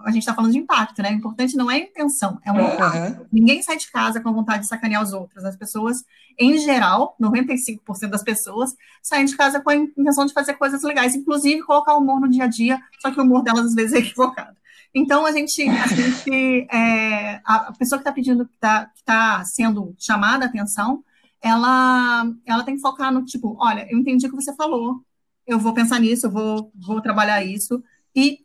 a 0.00 0.10
gente 0.10 0.20
está 0.20 0.34
falando 0.34 0.52
de 0.52 0.58
impacto, 0.58 1.02
né? 1.02 1.10
O 1.10 1.14
importante 1.14 1.56
não 1.56 1.70
é 1.70 1.74
a 1.74 1.78
intenção, 1.78 2.38
é 2.44 2.52
um 2.52 2.60
impacto. 2.60 3.20
Uhum. 3.20 3.26
Ninguém 3.30 3.60
sai 3.60 3.76
de 3.76 3.90
casa 3.90 4.20
com 4.20 4.32
vontade 4.32 4.62
de 4.62 4.68
sacanear 4.68 5.02
os 5.02 5.12
outros. 5.12 5.44
As 5.44 5.56
pessoas, 5.56 6.04
em 6.38 6.56
geral, 6.58 7.16
95% 7.20 8.08
das 8.08 8.22
pessoas, 8.22 8.74
saem 9.02 9.26
de 9.26 9.36
casa 9.36 9.60
com 9.60 9.68
a 9.68 9.74
intenção 9.74 10.24
de 10.24 10.32
fazer 10.32 10.54
coisas 10.54 10.82
legais, 10.82 11.14
inclusive 11.14 11.62
colocar 11.62 11.96
humor 11.96 12.20
no 12.20 12.30
dia 12.30 12.44
a 12.44 12.48
dia, 12.48 12.80
só 13.00 13.10
que 13.10 13.20
o 13.20 13.24
humor 13.24 13.42
delas 13.42 13.66
às 13.66 13.74
vezes 13.74 13.94
é 13.94 13.98
equivocado. 13.98 14.56
Então, 14.94 15.26
a 15.26 15.32
gente, 15.32 15.68
a, 15.68 15.86
gente, 15.88 16.68
é, 16.70 17.40
a 17.44 17.72
pessoa 17.72 17.98
que 17.98 18.02
está 18.02 18.12
pedindo, 18.12 18.46
que 18.46 18.54
está 18.54 18.90
tá 19.04 19.44
sendo 19.44 19.94
chamada 19.98 20.44
a 20.44 20.48
atenção, 20.48 21.02
ela, 21.42 22.32
ela 22.46 22.64
tem 22.64 22.76
que 22.76 22.80
focar 22.80 23.12
no 23.12 23.24
tipo, 23.24 23.56
olha, 23.60 23.86
eu 23.90 23.98
entendi 23.98 24.26
o 24.26 24.30
que 24.30 24.36
você 24.36 24.54
falou, 24.54 25.04
eu 25.46 25.58
vou 25.58 25.74
pensar 25.74 25.98
nisso, 25.98 26.26
eu 26.26 26.30
vou, 26.30 26.72
vou 26.74 27.00
trabalhar 27.00 27.44
isso, 27.44 27.82
e 28.14 28.40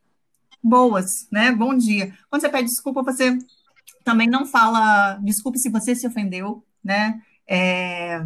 boas, 0.64 1.28
né? 1.32 1.52
Bom 1.52 1.76
dia. 1.76 2.14
Quando 2.30 2.42
você 2.42 2.50
pede 2.50 2.70
desculpa, 2.70 3.04
você 3.04 3.38
também 4.04 4.28
não 4.28 4.46
fala 4.46 5.16
desculpe 5.24 5.60
se 5.60 5.70
você 5.70 5.96
se 5.96 6.08
ofendeu, 6.08 6.64
né? 6.84 7.22
É, 7.48 8.22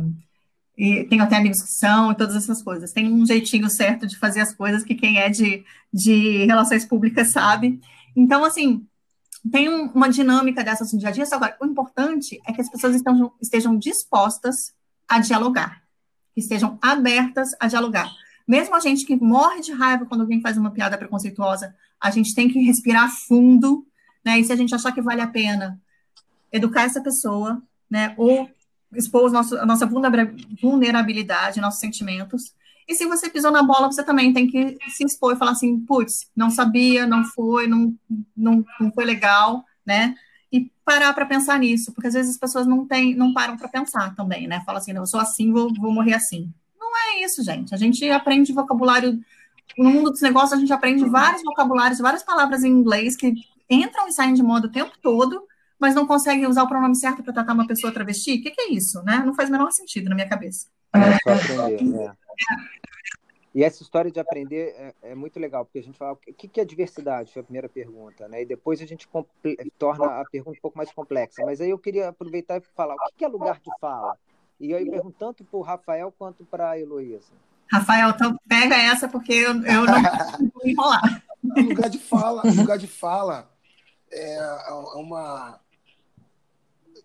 e 0.78 1.04
tenho 1.06 1.24
até 1.24 1.36
amigos 1.36 1.62
que 1.62 1.72
são 1.72 2.12
e 2.12 2.16
todas 2.16 2.36
essas 2.36 2.64
coisas. 2.64 2.94
Tem 2.94 3.12
um 3.12 3.26
jeitinho 3.26 3.70
certo 3.70 4.08
de 4.08 4.18
fazer 4.18 4.42
as 4.42 4.54
coisas 4.54 4.84
que 4.84 4.96
quem 4.96 5.20
é 5.20 5.30
de, 5.30 5.64
de 5.94 6.46
relações 6.46 6.86
públicas 6.86 7.32
sabe. 7.32 7.80
Então, 8.16 8.44
assim, 8.44 8.86
tem 9.50 9.70
um, 9.70 9.86
uma 9.92 10.10
dinâmica 10.10 10.64
dessas 10.64 10.94
no 10.94 11.00
dia 11.00 11.10
a 11.10 11.12
dia. 11.12 11.26
Agora, 11.32 11.58
o 11.60 11.66
importante 11.66 12.40
é 12.46 12.54
que 12.54 12.62
as 12.62 12.70
pessoas 12.70 12.96
estejam, 12.96 13.32
estejam 13.42 13.78
dispostas 13.78 14.74
a 15.08 15.20
dialogar, 15.20 15.82
que 16.34 16.42
estejam 16.42 16.78
abertas 16.82 17.52
a 17.60 17.68
dialogar. 17.68 18.10
Mesmo 18.48 18.76
a 18.76 18.80
gente 18.80 19.06
que 19.06 19.16
morre 19.16 19.62
de 19.62 19.72
raiva 19.72 20.06
quando 20.06 20.22
alguém 20.22 20.42
faz 20.42 20.58
uma 20.58 20.72
piada 20.72 20.98
preconceituosa, 20.98 21.76
a 22.00 22.12
gente 22.12 22.36
tem 22.36 22.50
que 22.50 22.60
respirar 22.60 23.10
fundo, 23.10 23.86
né? 24.24 24.40
E 24.40 24.44
se 24.44 24.52
a 24.52 24.56
gente 24.56 24.74
achar 24.74 24.92
que 24.92 25.02
vale 25.02 25.22
a 25.22 25.28
pena 25.28 25.80
educar 26.52 26.84
essa 26.84 27.02
pessoa, 27.02 27.62
né? 27.90 28.14
Ou 28.18 28.50
expor 28.94 29.32
nosso, 29.32 29.58
a 29.58 29.66
nossa 29.66 29.86
vulnerabilidade, 29.86 31.62
nossos 31.62 31.80
sentimentos, 31.80 32.54
e 32.88 32.96
se 32.96 33.06
você 33.06 33.30
pisou 33.30 33.52
na 33.52 33.63
bola, 33.63 33.91
você 33.91 34.04
também 34.04 34.34
tem 34.34 34.48
que 34.48 34.78
se 34.89 35.04
expor 35.04 35.34
e 35.34 35.38
falar 35.38 35.52
assim, 35.52 35.80
putz, 35.80 36.30
não 36.36 36.50
sabia, 36.50 37.06
não 37.06 37.24
foi, 37.24 37.67
não, 37.67 37.96
não, 38.36 38.65
não 38.80 38.91
foi 38.91 39.06
legal, 39.06 39.63
né? 39.86 40.15
E 40.52 40.72
parar 40.84 41.13
para 41.13 41.26
pensar 41.26 41.60
nisso, 41.60 41.94
porque 41.94 42.08
às 42.08 42.13
vezes 42.13 42.32
as 42.32 42.38
pessoas 42.38 42.67
não, 42.67 42.86
tem, 42.86 43.15
não 43.15 43.34
param 43.34 43.56
para 43.58 43.67
pensar 43.67 44.15
também, 44.15 44.48
né? 44.48 44.62
Fala 44.65 44.80
assim, 44.80 44.94
não, 44.94 45.04
eu 45.04 45.08
sou 45.08 45.20
assim, 45.20 45.52
vou, 45.52 45.74
vou 45.74 45.94
morrer 45.94 46.13
assim. 46.13 46.52
Não 46.80 46.98
é 46.98 47.24
isso, 47.24 47.44
gente. 47.44 47.74
A 47.74 47.78
gente 47.78 48.10
aprende 48.10 48.52
vocabulário. 48.52 49.20
No 49.78 49.89
mundo 49.89 50.12
dos 50.12 50.22
negócios, 50.22 50.54
a 50.54 50.58
gente 50.58 50.74
aprende 50.74 51.06
vários 51.06 51.41
vocabulários, 51.44 52.00
várias 52.00 52.24
palavras 52.24 52.63
em 52.63 52.70
inglês 52.70 53.15
que 53.15 53.34
entram 53.70 54.08
e 54.08 54.12
saem 54.12 54.34
de 54.34 54.44
moda 54.44 54.67
o 54.67 54.72
tempo 54.72 54.91
todo, 55.02 55.41
mas 55.80 55.96
não 55.96 56.06
conseguem 56.06 56.46
usar 56.46 56.63
o 56.63 56.67
pronome 56.67 56.96
certo 56.96 57.24
para 57.24 57.34
tratar 57.34 57.54
uma 57.54 57.65
pessoa 57.65 57.94
travesti. 57.94 58.34
O 58.34 58.41
que, 58.44 58.52
que, 58.52 58.62
é 58.62 58.72
isso, 58.74 59.02
né? 59.04 59.24
Não 59.26 59.34
faz 59.34 59.48
o 59.48 59.52
menor 59.52 59.72
sentido 59.72 60.10
na 60.10 60.15
minha 60.15 60.28
cabeça. 60.28 60.67
É 60.94 61.17
só 61.20 61.65
aprender, 61.65 61.84
né? 61.84 62.13
E 63.54 63.63
essa 63.63 63.84
história 63.84 64.10
de 64.10 64.20
aprender 64.20 64.74
é, 64.78 64.94
é, 65.12 65.15
muito 65.15 65.38
legal, 65.38 65.65
porque 65.65 65.80
a 65.80 65.84
gente 65.84 65.98
fala 65.98 66.13
o 66.13 66.15
que, 66.15 66.48
que 66.48 66.62
é 66.62 66.65
diversidade, 66.65 67.34
foi 67.34 67.41
a 67.41 67.44
primeira 67.44 67.67
pergunta, 67.67 68.28
né? 68.30 68.44
E 68.44 68.46
depois 68.46 68.82
a 68.82 68.86
gente 68.86 69.10
torna 69.78 70.22
a 70.22 70.26
pergunta 70.26 70.58
um 70.58 70.62
pouco 70.62 70.78
mais 70.78 70.91
complexa. 70.94 71.44
Mas 71.46 71.60
aí 71.60 71.70
eu 71.70 71.78
queria 71.78 72.10
aproveitar 72.10 72.58
e 72.58 72.62
falar 72.76 72.96
o 72.96 72.98
que, 73.10 73.17
que 73.17 73.26
é 73.26 73.28
lugar 73.28 73.60
de 73.60 73.70
fala. 73.80 74.17
E 74.58 74.74
aí 74.74 74.86
eu 74.86 74.91
pergunto 74.91 75.17
tanto 75.20 75.44
para 75.44 75.60
o 75.60 75.62
Rafael 75.62 76.13
quanto 76.17 76.46
para 76.46 76.70
a 76.70 76.80
Heloísa. 76.80 77.34
Rafael, 77.70 78.12
então 78.12 78.38
pega 78.48 78.76
essa 78.76 79.08
porque 79.08 79.34
eu, 79.34 79.52
eu 79.63 79.86
não 79.86 80.52
vou 80.54 80.65
enrolar. 80.65 81.24
lugar 81.44 81.89
de 81.89 81.98
fala, 81.98 82.44
lugar 82.44 82.78
de 82.78 82.88
fala 82.88 83.52
é, 84.12 84.36
é 84.36 84.72
uma 84.96 85.60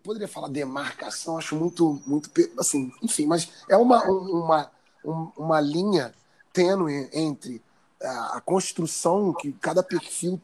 poderia 0.02 0.28
falar 0.28 0.48
demarcação, 0.48 1.36
acho 1.36 1.56
muito, 1.56 2.00
muito 2.06 2.30
assim, 2.58 2.92
enfim, 3.02 3.26
mas 3.26 3.64
é 3.68 3.76
uma, 3.76 4.04
uma, 4.04 4.70
uma 5.04 5.60
linha 5.60 6.12
tênue 6.52 7.08
entre 7.12 7.62
a, 8.02 8.40
construção 8.40 9.32
que 9.32 9.52
cada 9.52 9.82
perfil 9.82 10.40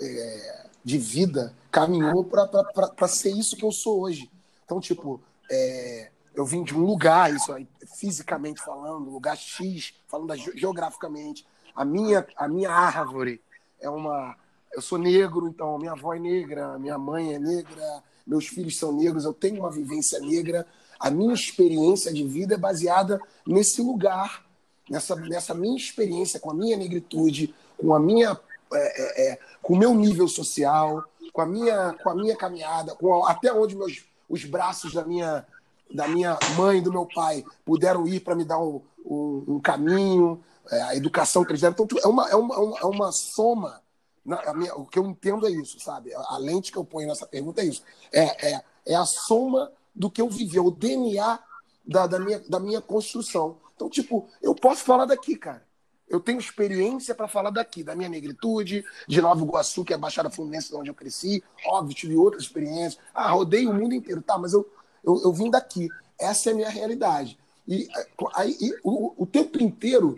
é, 0.00 0.66
de 0.84 0.98
vida 0.98 1.54
caminhou 1.70 2.24
para 2.24 3.08
ser 3.08 3.30
isso 3.30 3.56
que 3.56 3.64
eu 3.64 3.72
sou 3.72 4.00
hoje. 4.00 4.30
Então, 4.64 4.80
tipo, 4.80 5.20
é, 5.50 6.10
eu 6.34 6.44
vim 6.44 6.62
de 6.64 6.74
um 6.74 6.84
lugar, 6.84 7.32
isso 7.32 7.52
aí, 7.52 7.66
fisicamente 7.96 8.60
falando, 8.62 9.10
lugar 9.10 9.36
X, 9.36 9.94
falando 10.08 10.34
geograficamente. 10.36 11.46
A 11.74 11.84
minha, 11.84 12.26
a 12.36 12.48
minha 12.48 12.70
árvore 12.70 13.40
é 13.80 13.88
uma. 13.88 14.36
Eu 14.72 14.82
sou 14.82 14.98
negro, 14.98 15.46
então 15.48 15.78
minha 15.78 15.92
avó 15.92 16.14
é 16.14 16.18
negra, 16.18 16.78
minha 16.78 16.98
mãe 16.98 17.34
é 17.34 17.38
negra, 17.38 18.02
meus 18.26 18.48
filhos 18.48 18.76
são 18.76 18.90
negros, 18.92 19.24
eu 19.24 19.32
tenho 19.32 19.60
uma 19.60 19.70
vivência 19.70 20.18
negra. 20.18 20.66
A 21.04 21.10
minha 21.10 21.34
experiência 21.34 22.10
de 22.10 22.26
vida 22.26 22.54
é 22.54 22.56
baseada 22.56 23.20
nesse 23.46 23.82
lugar, 23.82 24.42
nessa, 24.88 25.14
nessa 25.14 25.52
minha 25.52 25.76
experiência 25.76 26.40
com 26.40 26.50
a 26.50 26.54
minha 26.54 26.78
negritude, 26.78 27.54
com 27.76 27.94
a 27.94 28.00
minha 28.00 28.40
é, 28.72 28.78
é, 28.78 29.32
é 29.32 29.38
com 29.60 29.74
o 29.74 29.76
meu 29.76 29.94
nível 29.94 30.26
social, 30.26 31.04
com 31.30 31.42
a 31.42 31.46
minha 31.46 31.94
com 32.02 32.08
a 32.08 32.14
minha 32.14 32.34
caminhada, 32.34 32.94
com 32.94 33.22
a, 33.22 33.32
até 33.32 33.52
onde 33.52 33.76
meus 33.76 34.02
os 34.26 34.46
braços 34.46 34.94
da 34.94 35.04
minha 35.04 35.46
da 35.94 36.08
minha 36.08 36.38
mãe 36.56 36.78
e 36.78 36.80
do 36.80 36.90
meu 36.90 37.04
pai 37.04 37.44
puderam 37.66 38.08
ir 38.08 38.20
para 38.20 38.34
me 38.34 38.42
dar 38.46 38.58
um, 38.58 38.80
um, 39.04 39.44
um 39.46 39.60
caminho, 39.60 40.42
é, 40.70 40.82
a 40.84 40.96
educação 40.96 41.44
que 41.44 41.50
eles 41.50 41.60
deram. 41.60 41.76
Então, 41.78 41.98
é 42.02 42.06
uma, 42.06 42.30
é 42.30 42.34
uma, 42.34 42.78
é 42.78 42.86
uma 42.86 43.12
soma 43.12 43.82
minha, 44.24 44.74
o 44.74 44.86
que 44.86 44.98
eu 44.98 45.04
entendo 45.04 45.46
é 45.46 45.50
isso, 45.50 45.78
sabe? 45.80 46.14
A 46.14 46.38
lente 46.38 46.72
que 46.72 46.78
eu 46.78 46.84
ponho 46.84 47.08
nessa 47.08 47.26
pergunta 47.26 47.60
é 47.60 47.66
isso. 47.66 47.82
É, 48.10 48.54
é, 48.54 48.64
é 48.86 48.94
a 48.94 49.04
soma 49.04 49.70
do 49.94 50.10
que 50.10 50.20
eu 50.20 50.28
vivi, 50.28 50.58
é 50.58 50.60
o 50.60 50.70
DNA 50.70 51.38
da, 51.86 52.06
da, 52.06 52.18
minha, 52.18 52.40
da 52.40 52.58
minha 52.58 52.80
construção. 52.80 53.58
Então, 53.74 53.88
tipo, 53.88 54.28
eu 54.42 54.54
posso 54.54 54.84
falar 54.84 55.04
daqui, 55.04 55.36
cara. 55.36 55.64
Eu 56.08 56.20
tenho 56.20 56.38
experiência 56.38 57.14
para 57.14 57.26
falar 57.26 57.50
daqui, 57.50 57.82
da 57.82 57.94
minha 57.94 58.08
negritude, 58.08 58.84
de 59.08 59.22
Nova 59.22 59.42
Iguaçu, 59.42 59.84
que 59.84 59.92
é 59.92 59.96
a 59.96 59.98
Baixada 59.98 60.30
Fluminense, 60.30 60.74
onde 60.74 60.90
eu 60.90 60.94
cresci. 60.94 61.42
Óbvio, 61.66 61.96
tive 61.96 62.16
outras 62.16 62.42
experiências. 62.42 62.98
Ah, 63.14 63.30
rodei 63.30 63.66
o 63.66 63.72
mundo 63.72 63.94
inteiro. 63.94 64.20
Tá, 64.20 64.38
mas 64.38 64.52
eu, 64.52 64.70
eu, 65.02 65.22
eu 65.24 65.32
vim 65.32 65.50
daqui. 65.50 65.88
Essa 66.18 66.50
é 66.50 66.52
a 66.52 66.56
minha 66.56 66.68
realidade. 66.68 67.38
E, 67.66 67.88
aí, 68.34 68.56
e 68.60 68.74
o, 68.84 69.22
o 69.22 69.26
tempo 69.26 69.62
inteiro 69.62 70.16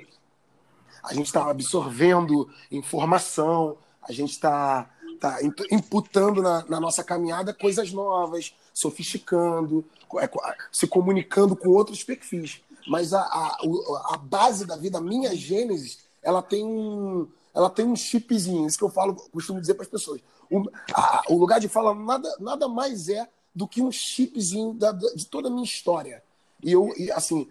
a 1.02 1.14
gente 1.14 1.26
está 1.26 1.48
absorvendo 1.48 2.50
informação, 2.70 3.78
a 4.02 4.10
gente 4.10 4.32
está 4.32 4.90
tá 5.32 5.38
imputando 5.70 6.42
na, 6.42 6.64
na, 6.68 6.80
nossa 6.80 7.02
caminhada 7.02 7.54
coisas 7.54 7.92
novas, 7.92 8.54
sofisticando, 8.72 9.84
é, 10.20 10.28
se 10.70 10.86
comunicando 10.86 11.56
com 11.56 11.68
outros 11.68 12.02
perfis. 12.02 12.60
Mas 12.86 13.12
a, 13.12 13.20
a, 13.20 13.58
a 14.14 14.16
base 14.16 14.64
da 14.64 14.76
vida, 14.76 14.98
a 14.98 15.00
minha 15.00 15.34
gênese, 15.34 15.98
ela 16.22 16.42
tem 16.42 16.64
um, 16.64 17.28
ela 17.54 17.70
tem 17.70 17.84
um 17.84 17.96
chipzinho, 17.96 18.66
isso 18.66 18.78
que 18.78 18.84
eu 18.84 18.90
falo, 18.90 19.14
costumo 19.32 19.60
dizer 19.60 19.74
para 19.74 19.84
as 19.84 19.88
pessoas. 19.88 20.20
O, 20.50 20.62
a, 20.92 21.22
o 21.28 21.36
lugar 21.36 21.58
de 21.58 21.68
fala 21.68 21.94
nada, 21.94 22.36
nada 22.38 22.68
mais 22.68 23.08
é 23.08 23.28
do 23.54 23.66
que 23.66 23.80
um 23.80 23.90
chipzinho 23.90 24.74
da, 24.74 24.92
de 24.92 25.26
toda 25.26 25.48
a 25.48 25.50
minha 25.50 25.64
história. 25.64 26.22
E 26.62 26.72
eu, 26.72 26.92
e, 26.96 27.10
assim, 27.10 27.48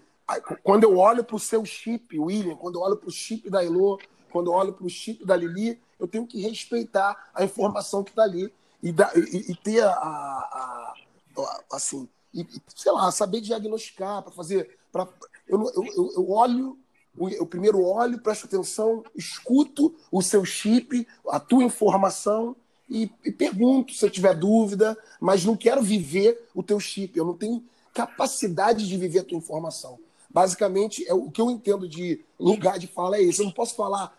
quando 0.63 0.83
eu 0.83 0.97
olho 0.97 1.23
para 1.23 1.35
o 1.35 1.39
seu 1.39 1.65
chip, 1.65 2.17
William, 2.19 2.55
quando 2.55 2.75
eu 2.75 2.81
olho 2.81 2.97
para 2.97 3.09
o 3.09 3.11
chip 3.11 3.49
da 3.49 3.63
Elo, 3.63 3.99
quando 4.31 4.51
eu 4.51 4.53
olho 4.53 4.73
para 4.73 4.85
o 4.85 4.89
chip 4.89 5.25
da 5.25 5.35
Lili, 5.35 5.79
eu 5.99 6.07
tenho 6.07 6.27
que 6.27 6.41
respeitar 6.41 7.29
a 7.33 7.43
informação 7.43 8.03
que 8.03 8.11
está 8.11 8.23
ali 8.23 8.51
e, 8.81 8.91
da, 8.91 9.11
e, 9.15 9.51
e, 9.51 9.55
ter 9.55 9.83
a, 9.83 9.91
a, 9.91 10.93
a 11.37 11.63
assim, 11.73 12.07
e, 12.33 12.45
sei 12.75 12.91
lá, 12.91 13.11
saber 13.11 13.41
diagnosticar 13.41 14.21
para 14.21 14.31
fazer, 14.31 14.77
para 14.91 15.07
eu, 15.47 15.63
eu, 15.73 16.11
eu 16.15 16.29
olho 16.31 16.77
eu 17.17 17.45
primeiro 17.45 17.81
olho, 17.81 18.19
presto 18.19 18.45
atenção, 18.45 19.03
escuto 19.15 19.95
o 20.11 20.21
seu 20.21 20.43
chip, 20.43 21.07
a 21.29 21.39
tua 21.39 21.63
informação 21.63 22.55
e, 22.89 23.09
e, 23.23 23.31
pergunto 23.31 23.93
se 23.93 24.05
eu 24.05 24.09
tiver 24.09 24.35
dúvida, 24.35 24.97
mas 25.19 25.45
não 25.45 25.55
quero 25.55 25.81
viver 25.81 26.47
o 26.53 26.61
teu 26.61 26.79
chip, 26.79 27.17
eu 27.17 27.25
não 27.25 27.35
tenho 27.35 27.63
capacidade 27.93 28.87
de 28.87 28.97
viver 28.97 29.19
a 29.19 29.23
tua 29.23 29.37
informação. 29.37 29.97
Basicamente, 30.29 31.07
é 31.07 31.13
o 31.13 31.31
que 31.31 31.39
eu 31.39 31.49
entendo 31.49 31.87
de 31.87 32.23
lugar 32.37 32.77
de 32.77 32.87
fala 32.87 33.17
é 33.17 33.21
isso. 33.21 33.41
Eu 33.41 33.45
não 33.45 33.53
posso 33.53 33.75
falar, 33.75 34.15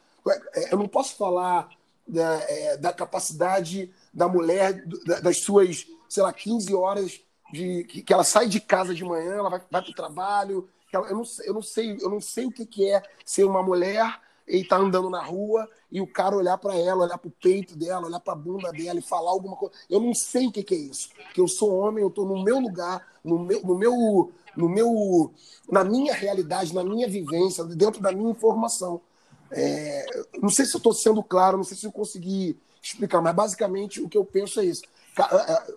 eu 0.71 0.79
não 0.79 0.89
posso 0.89 1.17
falar 1.17 1.69
da, 2.07 2.35
é, 2.49 2.77
da 2.77 2.93
capacidade 2.93 3.91
da 4.13 4.29
mulher, 4.29 4.85
das 5.23 5.39
suas, 5.39 5.87
sei 6.09 6.23
lá, 6.23 6.33
15 6.33 6.75
horas 6.75 7.21
de 7.53 7.85
que, 7.85 8.03
que 8.03 8.13
ela 8.13 8.25
sai 8.25 8.49
de 8.49 8.61
casa 8.61 8.95
de 8.95 9.05
manhã, 9.05 9.35
ela 9.35 9.51
vai, 9.51 9.61
vai 9.71 9.83
para 9.83 9.91
o 9.91 9.95
trabalho. 9.95 10.69
Ela, 10.93 11.09
eu, 11.09 11.17
não, 11.17 11.25
eu, 11.45 11.55
não 11.55 11.63
sei, 11.63 11.97
eu 12.01 12.11
não 12.11 12.21
sei 12.21 12.47
o 12.47 12.53
que, 12.53 12.65
que 12.65 12.89
é 12.91 13.03
ser 13.25 13.45
uma 13.45 13.63
mulher 13.63 14.21
e 14.49 14.59
estar 14.59 14.77
tá 14.77 14.83
andando 14.83 15.11
na 15.11 15.23
rua 15.23 15.69
e 15.91 16.01
o 16.01 16.07
cara 16.07 16.37
olhar 16.37 16.57
para 16.59 16.75
ela, 16.77 17.05
olhar 17.05 17.19
para 17.19 17.29
o 17.29 17.33
peito 17.43 17.77
dela, 17.77 18.07
olhar 18.07 18.21
para 18.21 18.33
a 18.33 18.37
bunda 18.37 18.71
dela 18.73 18.99
e 18.99 19.03
falar 19.03 19.31
alguma 19.31 19.57
coisa. 19.57 19.75
Eu 19.91 20.01
não 20.01 20.15
sei 20.15 20.47
o 20.47 20.53
que, 20.53 20.63
que 20.63 20.75
é 20.75 20.79
isso. 20.79 21.11
Porque 21.11 21.41
eu 21.41 21.49
sou 21.49 21.77
homem, 21.77 22.03
eu 22.03 22.09
estou 22.09 22.25
no 22.25 22.43
meu 22.43 22.59
lugar, 22.59 23.07
no 23.25 23.39
meu, 23.39 23.63
no 23.63 23.77
meu 23.77 24.33
no 24.57 24.69
meu, 24.71 25.35
na 25.71 25.85
minha 25.85 26.15
realidade, 26.15 26.75
na 26.75 26.83
minha 26.83 27.07
vivência, 27.07 27.63
dentro 27.65 28.01
da 28.01 28.11
minha 28.11 28.31
informação. 28.31 29.03
É, 29.51 30.07
não 30.41 30.49
sei 30.49 30.65
se 30.65 30.75
eu 30.75 30.79
estou 30.79 30.93
sendo 30.93 31.23
claro, 31.23 31.57
não 31.57 31.65
sei 31.65 31.77
se 31.77 31.87
eu 31.87 31.93
consegui 31.93 32.57
explicar, 32.83 33.21
mas 33.21 33.35
basicamente 33.35 34.01
o 34.01 34.09
que 34.09 34.19
eu 34.19 34.25
penso 34.25 34.61
é 34.61 34.65
isso. 34.65 34.83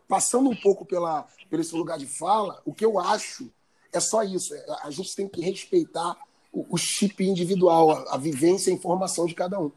Passando 0.07 0.49
um 0.49 0.55
pouco 0.55 0.85
pela, 0.85 1.25
pelo 1.49 1.61
esse 1.61 1.75
lugar 1.75 1.97
de 1.97 2.05
fala, 2.05 2.61
o 2.65 2.73
que 2.73 2.85
eu 2.85 2.99
acho 2.99 3.49
é 3.91 3.99
só 3.99 4.23
isso. 4.23 4.53
É, 4.53 4.65
a 4.83 4.91
gente 4.91 5.15
tem 5.15 5.27
que 5.27 5.41
respeitar 5.41 6.17
o, 6.51 6.65
o 6.75 6.77
chip 6.77 7.23
individual, 7.23 7.91
a, 7.91 8.15
a, 8.15 8.17
vivência 8.17 8.69
e 8.69 8.73
a 8.73 8.75
informação 8.75 9.25
de 9.25 9.33
cada 9.33 9.59
um. 9.59 9.71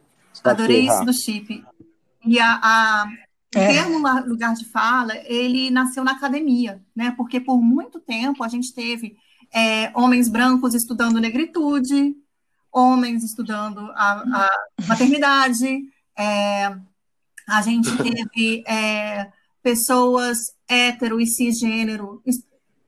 Adorei 0.45 0.87
isso 0.87 1.05
do 1.05 1.13
chip. 1.13 1.65
E 2.25 2.39
a, 2.39 2.61
a, 2.63 3.07
o 3.55 3.59
é. 3.59 3.69
termo 3.69 3.99
lugar 4.27 4.55
de 4.55 4.65
fala, 4.67 5.15
ele 5.25 5.71
nasceu 5.71 6.03
na 6.05 6.13
academia, 6.13 6.83
né? 6.95 7.13
Porque 7.17 7.41
por 7.41 7.61
muito 7.61 8.01
tempo 8.01 8.43
a 8.43 8.49
gente 8.49 8.73
teve 8.75 9.17
é, 9.53 9.93
homens 9.95 10.29
brancos 10.29 10.75
estudando 10.75 11.21
negritude, 11.21 12.17
homens 12.73 13.23
estudando 13.23 13.81
a, 13.95 14.13
a 14.23 14.51
maternidade, 14.87 15.83
é, 16.19 16.75
a 17.49 17.63
gente 17.63 17.91
teve 17.99 18.65
é, 18.67 19.31
pessoas 19.63 20.55
hétero 20.69 21.21
e 21.21 21.27
cisgênero 21.27 22.23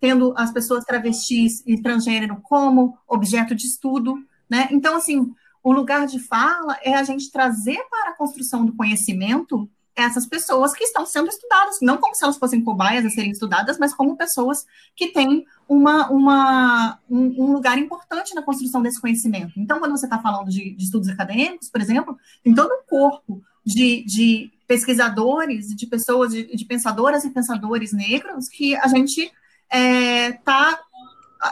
tendo 0.00 0.34
as 0.36 0.52
pessoas 0.52 0.84
travestis 0.84 1.62
e 1.66 1.80
transgênero 1.80 2.38
como 2.42 2.98
objeto 3.08 3.54
de 3.54 3.66
estudo, 3.66 4.22
né? 4.50 4.68
Então, 4.70 4.96
assim, 4.96 5.32
o 5.62 5.72
lugar 5.72 6.06
de 6.06 6.18
fala 6.18 6.78
é 6.82 6.94
a 6.94 7.02
gente 7.02 7.30
trazer 7.30 7.82
para 7.88 8.10
a 8.10 8.14
construção 8.14 8.66
do 8.66 8.74
conhecimento 8.74 9.66
essas 9.96 10.26
pessoas 10.26 10.72
que 10.74 10.82
estão 10.82 11.06
sendo 11.06 11.28
estudadas, 11.28 11.78
não 11.80 11.98
como 11.98 12.14
se 12.14 12.24
elas 12.24 12.36
fossem 12.36 12.62
cobaias 12.62 13.04
a 13.06 13.10
serem 13.10 13.30
estudadas, 13.30 13.78
mas 13.78 13.94
como 13.94 14.16
pessoas 14.16 14.66
que 14.96 15.08
têm 15.08 15.46
uma, 15.68 16.10
uma, 16.10 16.98
um, 17.08 17.44
um 17.44 17.52
lugar 17.52 17.78
importante 17.78 18.34
na 18.34 18.42
construção 18.42 18.82
desse 18.82 19.00
conhecimento. 19.00 19.52
Então, 19.56 19.78
quando 19.78 19.92
você 19.92 20.06
está 20.06 20.18
falando 20.18 20.50
de, 20.50 20.74
de, 20.74 20.84
estudos 20.84 21.08
acadêmicos, 21.08 21.70
por 21.70 21.80
exemplo, 21.80 22.18
tem 22.42 22.54
todo 22.54 22.72
um 22.72 22.82
corpo 22.88 23.40
de, 23.64 24.04
de 24.04 24.52
pesquisadores, 24.66 25.68
de 25.68 25.86
pessoas, 25.86 26.32
de, 26.32 26.54
de, 26.56 26.64
pensadoras 26.64 27.24
e 27.24 27.30
pensadores 27.30 27.92
negros 27.92 28.48
que 28.48 28.74
a 28.76 28.88
gente 28.88 29.32
está 29.70 30.70
é, 30.70 30.78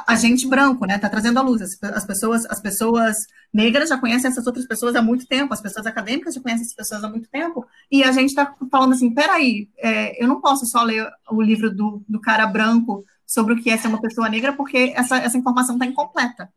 a 0.07 0.15
gente 0.15 0.47
branco, 0.47 0.87
né, 0.87 0.97
está 0.97 1.09
trazendo 1.09 1.39
à 1.39 1.43
luz. 1.43 1.61
As, 1.61 1.79
as, 1.83 2.05
pessoas, 2.05 2.47
as 2.47 2.61
pessoas 2.61 3.27
negras 3.53 3.89
já 3.89 3.99
conhecem 3.99 4.31
essas 4.31 4.47
outras 4.47 4.67
pessoas 4.67 4.97
há 4.97 5.03
muito 5.03 5.27
tempo, 5.27 5.53
as 5.53 5.61
pessoas 5.61 5.87
acadêmicas 5.87 6.35
já 6.35 6.41
conhecem 6.41 6.63
essas 6.63 6.75
pessoas 6.75 7.05
há 7.05 7.09
muito 7.09 7.29
tempo, 7.29 7.67
e 7.91 8.03
a 8.03 8.11
gente 8.13 8.31
está 8.31 8.55
falando 8.71 8.95
assim, 8.95 9.13
peraí, 9.13 9.69
é, 9.79 10.23
eu 10.23 10.27
não 10.27 10.41
posso 10.41 10.67
só 10.67 10.83
ler 10.83 11.07
o 11.31 11.43
livro 11.43 11.75
do, 11.75 12.03
do 12.09 12.21
cara 12.21 12.47
branco 12.47 13.05
sobre 13.27 13.55
o 13.55 13.63
que 13.63 13.71
é 13.71 13.77
ser 13.77 13.89
uma 13.89 14.01
pessoa 14.01 14.29
negra, 14.29 14.53
porque 14.53 14.93
essa, 14.97 15.19
essa 15.19 15.37
informação 15.37 15.77
está 15.77 15.87
incompleta. 15.87 16.53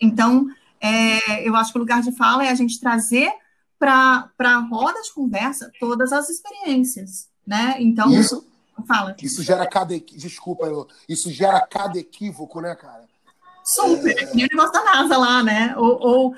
Então, 0.00 0.46
é, 0.80 1.46
eu 1.46 1.54
acho 1.56 1.72
que 1.72 1.78
o 1.78 1.80
lugar 1.80 2.02
de 2.02 2.12
fala 2.12 2.44
é 2.44 2.50
a 2.50 2.54
gente 2.54 2.80
trazer 2.80 3.30
para 3.78 4.30
a 4.38 4.58
roda 4.58 5.00
de 5.02 5.12
conversa 5.12 5.70
todas 5.80 6.12
as 6.12 6.28
experiências, 6.28 7.28
né? 7.44 7.76
Então, 7.80 8.12
Isso 8.12 8.51
Fala. 8.86 9.14
Isso 9.22 9.42
gera 9.42 9.66
cada. 9.66 9.98
Desculpa, 9.98 10.66
eu, 10.66 10.86
isso 11.08 11.30
gera 11.30 11.60
cada 11.60 11.98
equívoco, 11.98 12.60
né, 12.60 12.74
cara? 12.74 13.04
Super. 13.64 14.16
É... 14.18 14.32
O 14.32 14.36
negócio 14.36 14.72
da 14.72 14.84
NASA 14.84 15.16
lá, 15.16 15.42
né? 15.42 15.74
Ou, 15.76 15.98
ou 16.00 16.34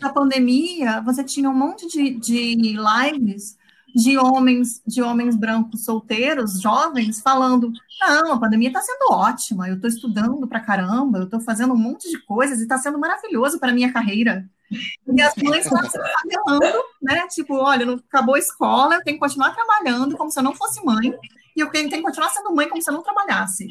no 0.00 0.14
pandemia, 0.14 1.00
você 1.00 1.24
tinha 1.24 1.50
um 1.50 1.54
monte 1.54 1.88
de, 1.88 2.10
de 2.20 2.76
lives 2.76 3.56
de 3.96 4.18
homens, 4.18 4.82
de 4.86 5.00
homens 5.00 5.34
brancos 5.34 5.86
solteiros, 5.86 6.60
jovens, 6.60 7.22
falando: 7.22 7.72
não, 7.98 8.34
a 8.34 8.38
pandemia 8.38 8.68
está 8.68 8.82
sendo 8.82 9.10
ótima, 9.10 9.68
eu 9.68 9.76
estou 9.76 9.88
estudando 9.88 10.46
pra 10.46 10.60
caramba, 10.60 11.18
eu 11.18 11.24
estou 11.24 11.40
fazendo 11.40 11.72
um 11.72 11.78
monte 11.78 12.10
de 12.10 12.18
coisas 12.26 12.58
e 12.58 12.64
está 12.64 12.76
sendo 12.76 12.98
maravilhoso 12.98 13.58
para 13.58 13.70
a 13.70 13.74
minha 13.74 13.90
carreira. 13.90 14.46
E 14.70 15.22
as 15.22 15.34
mães 15.36 15.70
lá 15.70 15.88
se 15.88 15.98
né? 17.00 17.26
Tipo, 17.28 17.54
olha, 17.54 17.86
não 17.86 17.94
acabou 17.94 18.34
a 18.34 18.38
escola, 18.38 18.96
eu 18.96 19.02
tenho 19.02 19.16
que 19.16 19.20
continuar 19.20 19.54
trabalhando 19.54 20.16
como 20.16 20.30
se 20.30 20.38
eu 20.38 20.42
não 20.42 20.54
fosse 20.54 20.84
mãe, 20.84 21.16
e 21.56 21.60
eu 21.60 21.70
tenho 21.70 21.88
que 21.88 22.02
continuar 22.02 22.28
sendo 22.28 22.54
mãe 22.54 22.68
como 22.68 22.82
se 22.82 22.90
eu 22.90 22.94
não 22.94 23.02
trabalhasse. 23.02 23.68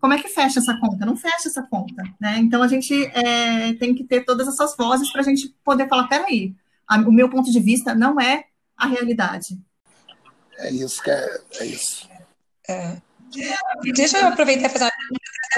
Como 0.00 0.12
é 0.12 0.20
que 0.20 0.28
fecha 0.28 0.58
essa 0.58 0.76
conta? 0.80 1.06
Não 1.06 1.16
fecha 1.16 1.46
essa 1.46 1.62
conta, 1.62 2.02
né? 2.18 2.38
Então 2.38 2.62
a 2.62 2.66
gente 2.68 3.06
é, 3.06 3.72
tem 3.74 3.94
que 3.94 4.02
ter 4.02 4.24
todas 4.24 4.48
essas 4.48 4.76
vozes 4.76 5.12
para 5.12 5.20
a 5.20 5.24
gente 5.24 5.54
poder 5.64 5.88
falar: 5.88 6.08
peraí, 6.08 6.54
a, 6.88 6.96
o 6.96 7.12
meu 7.12 7.28
ponto 7.28 7.50
de 7.52 7.60
vista 7.60 7.94
não 7.94 8.20
é 8.20 8.46
a 8.76 8.86
realidade. 8.86 9.58
É 10.58 10.70
isso 10.72 11.02
que 11.02 11.10
é, 11.10 11.40
é 11.60 11.66
isso. 11.66 12.08
É. 12.68 12.96
Deixa 13.94 14.18
eu 14.18 14.28
aproveitar 14.28 14.66
e 14.66 14.70
fazer 14.70 14.90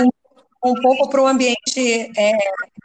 um, 0.00 0.70
um 0.70 0.74
pouco 0.74 1.08
para 1.08 1.22
o 1.22 1.26
ambiente 1.26 2.12
é, 2.16 2.32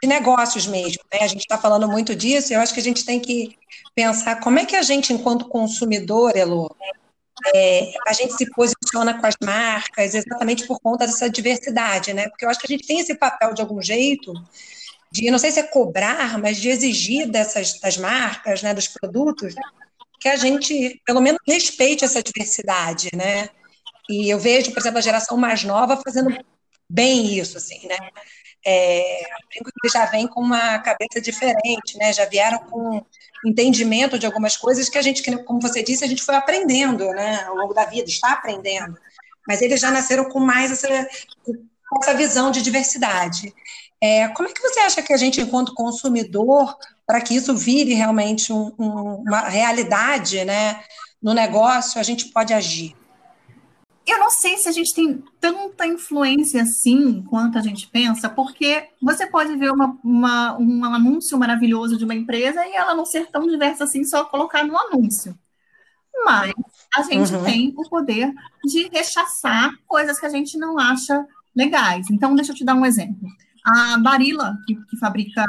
de 0.02 0.08
negócios 0.08 0.66
mesmo. 0.66 1.02
Né? 1.12 1.20
A 1.22 1.26
gente 1.26 1.40
está 1.40 1.58
falando 1.58 1.86
muito 1.88 2.16
disso, 2.16 2.52
e 2.52 2.56
eu 2.56 2.60
acho 2.60 2.72
que 2.72 2.80
a 2.80 2.82
gente 2.82 3.04
tem 3.04 3.20
que 3.20 3.56
pensar 3.94 4.40
como 4.40 4.58
é 4.58 4.64
que 4.64 4.76
a 4.76 4.82
gente, 4.82 5.12
enquanto 5.12 5.48
consumidor, 5.48 6.36
Elo, 6.36 6.74
é, 7.54 7.92
a 8.06 8.12
gente 8.12 8.34
se 8.34 8.50
posiciona 8.50 9.18
com 9.18 9.26
as 9.26 9.36
marcas 9.42 10.14
exatamente 10.14 10.66
por 10.66 10.80
conta 10.80 11.06
dessa 11.06 11.28
diversidade, 11.28 12.12
né? 12.12 12.28
Porque 12.28 12.44
eu 12.44 12.50
acho 12.50 12.60
que 12.60 12.66
a 12.66 12.76
gente 12.76 12.86
tem 12.86 13.00
esse 13.00 13.14
papel 13.14 13.54
de 13.54 13.62
algum 13.62 13.80
jeito 13.80 14.32
de, 15.10 15.30
não 15.30 15.38
sei 15.38 15.50
se 15.50 15.60
é 15.60 15.62
cobrar, 15.62 16.38
mas 16.38 16.58
de 16.58 16.68
exigir 16.68 17.28
dessas 17.30 17.78
das 17.80 17.96
marcas, 17.96 18.62
né, 18.62 18.74
dos 18.74 18.88
produtos, 18.88 19.54
que 20.20 20.28
a 20.28 20.36
gente, 20.36 21.00
pelo 21.06 21.20
menos, 21.20 21.40
respeite 21.46 22.04
essa 22.04 22.22
diversidade, 22.22 23.08
né? 23.14 23.48
E 24.08 24.28
eu 24.30 24.38
vejo, 24.38 24.72
por 24.72 24.80
exemplo, 24.80 24.98
a 24.98 25.02
geração 25.02 25.36
mais 25.36 25.64
nova 25.64 26.00
fazendo 26.04 26.36
bem 26.88 27.38
isso, 27.38 27.56
assim, 27.56 27.86
né? 27.86 27.96
É, 28.66 29.22
eles 29.54 29.92
já 29.92 30.06
vêm 30.06 30.26
com 30.26 30.40
uma 30.40 30.78
cabeça 30.80 31.20
diferente, 31.20 31.96
né? 31.96 32.12
Já 32.12 32.24
vieram 32.26 32.58
com 32.58 33.04
entendimento 33.46 34.18
de 34.18 34.26
algumas 34.26 34.56
coisas 34.56 34.88
que 34.88 34.98
a 34.98 35.02
gente, 35.02 35.22
como 35.44 35.60
você 35.60 35.82
disse, 35.82 36.04
a 36.04 36.08
gente 36.08 36.22
foi 36.22 36.34
aprendendo, 36.34 37.06
né? 37.10 37.44
Ao 37.44 37.54
longo 37.54 37.74
da 37.74 37.84
vida, 37.84 38.08
está 38.08 38.32
aprendendo. 38.32 38.96
mas 39.46 39.62
eles 39.62 39.80
já 39.80 39.90
nasceram 39.90 40.28
com 40.28 40.40
mais 40.40 40.70
essa, 40.70 41.08
essa 42.02 42.14
visão 42.14 42.50
de 42.50 42.62
diversidade. 42.62 43.54
É, 44.00 44.28
como 44.28 44.48
é 44.48 44.52
que 44.52 44.60
você 44.60 44.80
acha 44.80 45.02
que 45.02 45.12
a 45.12 45.16
gente, 45.16 45.40
enquanto 45.40 45.74
consumidor, 45.74 46.76
para 47.06 47.20
que 47.20 47.34
isso 47.34 47.56
vire 47.56 47.94
realmente 47.94 48.52
um, 48.52 48.72
um, 48.78 49.22
uma 49.26 49.48
realidade 49.48 50.44
né, 50.44 50.82
no 51.20 51.34
negócio, 51.34 51.98
a 51.98 52.02
gente 52.02 52.26
pode 52.26 52.52
agir? 52.52 52.94
Eu 54.08 54.18
não 54.18 54.30
sei 54.30 54.56
se 54.56 54.68
a 54.68 54.72
gente 54.72 54.94
tem 54.94 55.22
tanta 55.38 55.86
influência 55.86 56.62
assim 56.62 57.22
quanto 57.22 57.58
a 57.58 57.60
gente 57.60 57.86
pensa, 57.88 58.28
porque 58.28 58.88
você 59.02 59.26
pode 59.26 59.54
ver 59.56 59.70
uma, 59.70 59.98
uma, 60.02 60.58
um 60.58 60.84
anúncio 60.84 61.38
maravilhoso 61.38 61.96
de 61.96 62.04
uma 62.04 62.14
empresa 62.14 62.66
e 62.66 62.74
ela 62.74 62.94
não 62.94 63.04
ser 63.04 63.26
tão 63.26 63.46
diversa 63.46 63.84
assim, 63.84 64.04
só 64.04 64.24
colocar 64.24 64.64
no 64.64 64.78
anúncio. 64.78 65.38
Mas 66.24 66.52
a 66.96 67.02
gente 67.02 67.34
uhum. 67.34 67.44
tem 67.44 67.74
o 67.76 67.88
poder 67.88 68.32
de 68.64 68.88
rechaçar 68.88 69.70
coisas 69.86 70.18
que 70.18 70.26
a 70.26 70.30
gente 70.30 70.56
não 70.58 70.78
acha 70.78 71.26
legais. 71.54 72.10
Então, 72.10 72.34
deixa 72.34 72.52
eu 72.52 72.56
te 72.56 72.64
dar 72.64 72.74
um 72.74 72.86
exemplo. 72.86 73.28
A 73.64 73.98
Barilla, 73.98 74.56
que, 74.66 74.74
que 74.74 74.96
fabrica 74.98 75.44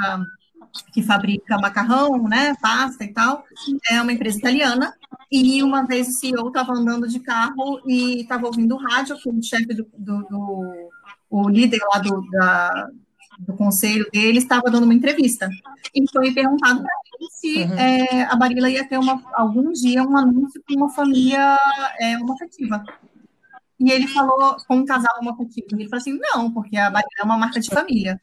que 0.94 1.02
fabrica 1.02 1.58
macarrão, 1.58 2.28
né, 2.28 2.54
pasta 2.62 3.04
e 3.04 3.12
tal, 3.12 3.44
é 3.90 4.02
uma 4.02 4.14
empresa 4.14 4.38
italiana. 4.38 4.94
E 5.32 5.62
uma 5.64 5.86
vez 5.86 6.08
o 6.08 6.12
CEO 6.12 6.48
estava 6.48 6.74
andando 6.74 7.08
de 7.08 7.20
carro 7.20 7.82
e 7.86 8.22
estava 8.22 8.48
ouvindo 8.48 8.76
o 8.76 8.80
rádio, 8.80 9.18
que 9.18 9.30
o 9.30 9.44
chefe 9.44 9.74
do, 9.74 9.88
do, 9.98 10.22
do, 10.24 10.90
o 11.30 11.50
líder 11.50 11.80
lá 11.92 12.00
do, 12.00 12.22
da, 12.32 12.90
do 13.40 13.54
conselho 13.54 14.10
dele 14.12 14.40
estava 14.40 14.70
dando 14.70 14.84
uma 14.84 14.94
entrevista. 14.94 15.50
E 15.94 16.04
foi 16.12 16.34
perguntado 16.34 16.82
para 16.82 16.90
ele 17.20 17.30
se 17.32 17.64
uhum. 17.64 17.74
é, 17.78 18.24
a 18.24 18.36
Barilla 18.36 18.70
ia 18.70 18.88
ter 18.88 18.98
uma, 18.98 19.22
algum 19.34 19.72
dia 19.72 20.04
um 20.04 20.18
anúncio 20.18 20.62
com 20.68 20.76
uma 20.76 20.90
família 20.90 21.58
é, 22.00 22.18
homoafetiva. 22.18 22.84
E 23.80 23.92
ele 23.92 24.08
falou 24.08 24.58
com 24.68 24.78
um 24.78 24.86
casal 24.86 25.16
homoafetivo. 25.22 25.68
Ele 25.72 25.86
falou 25.86 26.02
assim: 26.02 26.20
não, 26.20 26.52
porque 26.52 26.76
a 26.76 26.90
Bahia 26.90 27.06
é 27.20 27.24
uma 27.24 27.38
marca 27.38 27.60
de 27.60 27.70
família. 27.70 28.20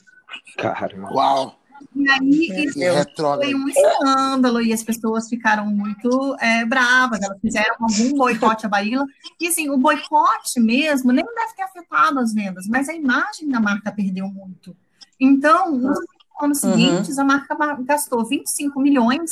Caramba. 0.59 1.13
Uau! 1.13 1.59
E 1.95 2.11
aí 2.11 2.65
isso 2.65 2.79
foi 3.17 3.55
um 3.55 3.69
escândalo 3.69 4.61
e 4.61 4.73
as 4.73 4.83
pessoas 4.83 5.29
ficaram 5.29 5.67
muito 5.67 6.37
é, 6.41 6.65
bravas, 6.65 7.21
elas 7.23 7.41
fizeram 7.41 7.77
algum 7.81 8.17
boicote 8.17 8.67
à 8.67 8.69
Bahia. 8.69 9.03
E 9.41 9.49
assim, 9.49 9.71
o 9.71 9.79
boicote 9.79 10.61
mesmo 10.61 11.13
nem 11.13 11.25
deve 11.25 11.55
ter 11.55 11.63
afetado 11.63 12.19
as 12.19 12.33
vendas, 12.33 12.67
mas 12.67 12.89
a 12.89 12.95
imagem 12.95 13.49
da 13.49 13.61
marca 13.61 13.93
perdeu 13.93 14.29
muito. 14.29 14.77
Então, 15.19 15.71
nos 15.71 15.99
anos 16.41 16.63
uhum. 16.63 16.73
seguintes, 16.73 17.19
a 17.19 17.25
marca 17.25 17.57
gastou 17.81 18.25
25 18.25 18.81
milhões 18.81 19.31